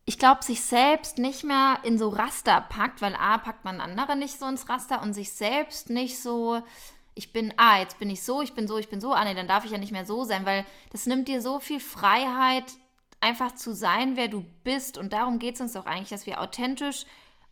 [0.05, 4.15] ich glaube, sich selbst nicht mehr in so Raster packt, weil A, packt man andere
[4.17, 6.63] nicht so ins Raster und sich selbst nicht so,
[7.15, 9.35] ich bin, ah, jetzt bin ich so, ich bin so, ich bin so, ah, nee,
[9.35, 12.65] dann darf ich ja nicht mehr so sein, weil das nimmt dir so viel Freiheit,
[13.21, 14.97] einfach zu sein, wer du bist.
[14.97, 17.05] Und darum geht es uns doch eigentlich, dass wir authentisch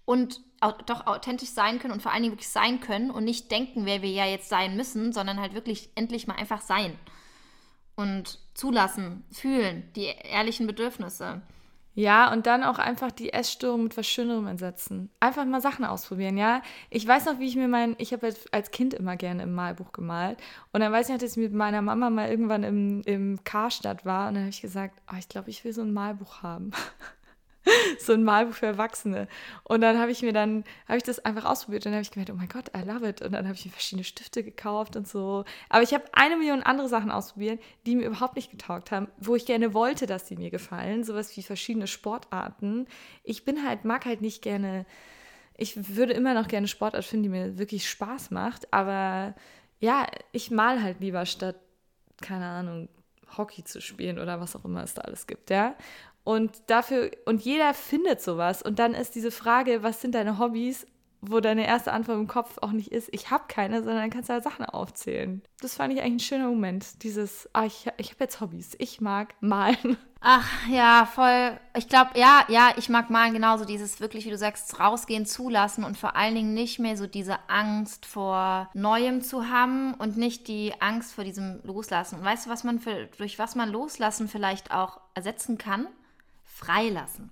[0.08, 0.40] und
[0.86, 4.00] doch authentisch sein können und vor allen Dingen wirklich sein können und nicht denken, wer
[4.00, 6.98] wir ja jetzt sein müssen, sondern halt wirklich endlich mal einfach sein
[7.94, 11.42] und zulassen, fühlen, die ehrlichen Bedürfnisse.
[11.94, 15.10] Ja, und dann auch einfach die Essstörung mit was Schönerem ersetzen.
[15.20, 16.62] Einfach mal Sachen ausprobieren, ja.
[16.88, 19.92] Ich weiß noch, wie ich mir mein, ich habe als Kind immer gerne im Malbuch
[19.92, 20.38] gemalt.
[20.72, 24.06] Und dann weiß ich noch, dass ich mit meiner Mama mal irgendwann im, im Karstadt
[24.06, 24.28] war.
[24.28, 26.70] Und dann habe ich gesagt, oh, ich glaube, ich will so ein Malbuch haben.
[27.98, 29.28] so ein Malbuch für Erwachsene.
[29.64, 32.10] Und dann habe ich mir dann, habe ich das einfach ausprobiert und dann habe ich
[32.10, 33.22] gemerkt, oh mein Gott, I love it.
[33.22, 35.44] Und dann habe ich mir verschiedene Stifte gekauft und so.
[35.68, 39.34] Aber ich habe eine Million andere Sachen ausprobiert, die mir überhaupt nicht getaugt haben, wo
[39.34, 41.04] ich gerne wollte, dass die mir gefallen.
[41.04, 42.86] Sowas wie verschiedene Sportarten.
[43.24, 44.86] Ich bin halt, mag halt nicht gerne,
[45.56, 48.72] ich würde immer noch gerne Sportart finden, die mir wirklich Spaß macht.
[48.72, 49.34] Aber
[49.80, 51.56] ja, ich mal halt lieber statt,
[52.20, 52.88] keine Ahnung,
[53.36, 55.74] Hockey zu spielen oder was auch immer es da alles gibt, ja.
[56.28, 58.60] Und dafür, und jeder findet sowas.
[58.60, 60.86] Und dann ist diese Frage, was sind deine Hobbys,
[61.22, 64.28] wo deine erste Antwort im Kopf auch nicht ist, ich habe keine, sondern dann kannst
[64.28, 65.40] du halt Sachen aufzählen.
[65.62, 67.02] Das fand ich eigentlich ein schöner Moment.
[67.02, 68.76] Dieses, ah, ich, ich habe jetzt Hobbys.
[68.78, 69.96] Ich mag malen.
[70.20, 71.58] Ach ja, voll.
[71.74, 73.64] Ich glaube, ja, ja, ich mag malen genauso.
[73.64, 77.38] Dieses wirklich, wie du sagst, rausgehen, zulassen und vor allen Dingen nicht mehr so diese
[77.48, 82.18] Angst vor Neuem zu haben und nicht die Angst vor diesem Loslassen.
[82.18, 85.88] Und weißt du, was man für, durch was man Loslassen vielleicht auch ersetzen kann?
[86.58, 87.30] Freilassen.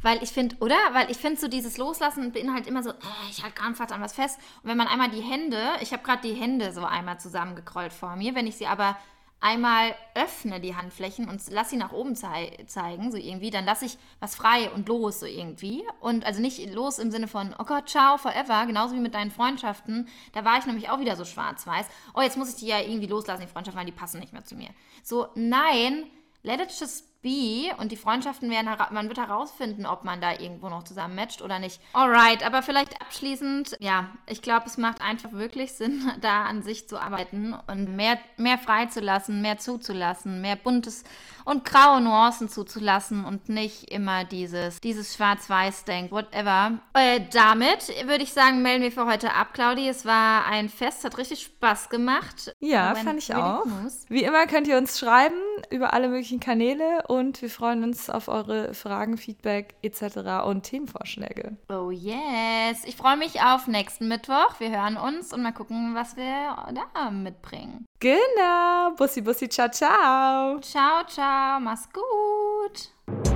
[0.00, 0.76] Weil ich finde, oder?
[0.92, 2.94] Weil ich finde, so dieses Loslassen beinhaltet immer so, äh,
[3.30, 4.38] ich halte krampfhaft an was fest.
[4.62, 8.16] Und wenn man einmal die Hände, ich habe gerade die Hände so einmal zusammengekrollt vor
[8.16, 8.96] mir, wenn ich sie aber
[9.40, 13.84] einmal öffne, die Handflächen, und lasse sie nach oben zei zeigen, so irgendwie, dann lasse
[13.84, 15.84] ich was frei und los, so irgendwie.
[16.00, 19.32] Und also nicht los im Sinne von, oh Gott, ciao, forever, genauso wie mit deinen
[19.32, 20.08] Freundschaften.
[20.32, 21.86] Da war ich nämlich auch wieder so schwarz-weiß.
[22.14, 24.44] Oh, jetzt muss ich die ja irgendwie loslassen, die Freundschaften, weil die passen nicht mehr
[24.44, 24.70] zu mir.
[25.02, 26.06] So, nein,
[26.42, 30.68] let it just B und die Freundschaften werden, man wird herausfinden, ob man da irgendwo
[30.68, 31.80] noch zusammen matcht oder nicht.
[31.92, 36.88] Alright, aber vielleicht abschließend, ja, ich glaube, es macht einfach wirklich Sinn, da an sich
[36.88, 41.04] zu arbeiten und mehr, mehr freizulassen, mehr zuzulassen, mehr buntes
[41.44, 46.78] und graue Nuancen zuzulassen und nicht immer dieses, dieses Schwarz-Weiß-Denk, whatever.
[46.94, 49.88] Äh, damit würde ich sagen, melden wir für heute ab, Claudi.
[49.88, 52.54] Es war ein Fest, hat richtig Spaß gemacht.
[52.60, 53.64] Ja, fand ich auch.
[54.08, 55.36] Wie immer könnt ihr uns schreiben
[55.70, 60.46] über alle möglichen Kanäle und wir freuen uns auf eure Fragen, Feedback etc.
[60.46, 61.58] und Themenvorschläge.
[61.68, 62.84] Oh yes.
[62.86, 64.58] Ich freue mich auf nächsten Mittwoch.
[64.60, 66.56] Wir hören uns und mal gucken, was wir
[66.94, 67.84] da mitbringen.
[68.00, 68.94] Genau.
[68.96, 70.58] Bussi, bussi, ciao, ciao.
[70.60, 71.60] Ciao, ciao.
[71.60, 73.31] Mach's gut.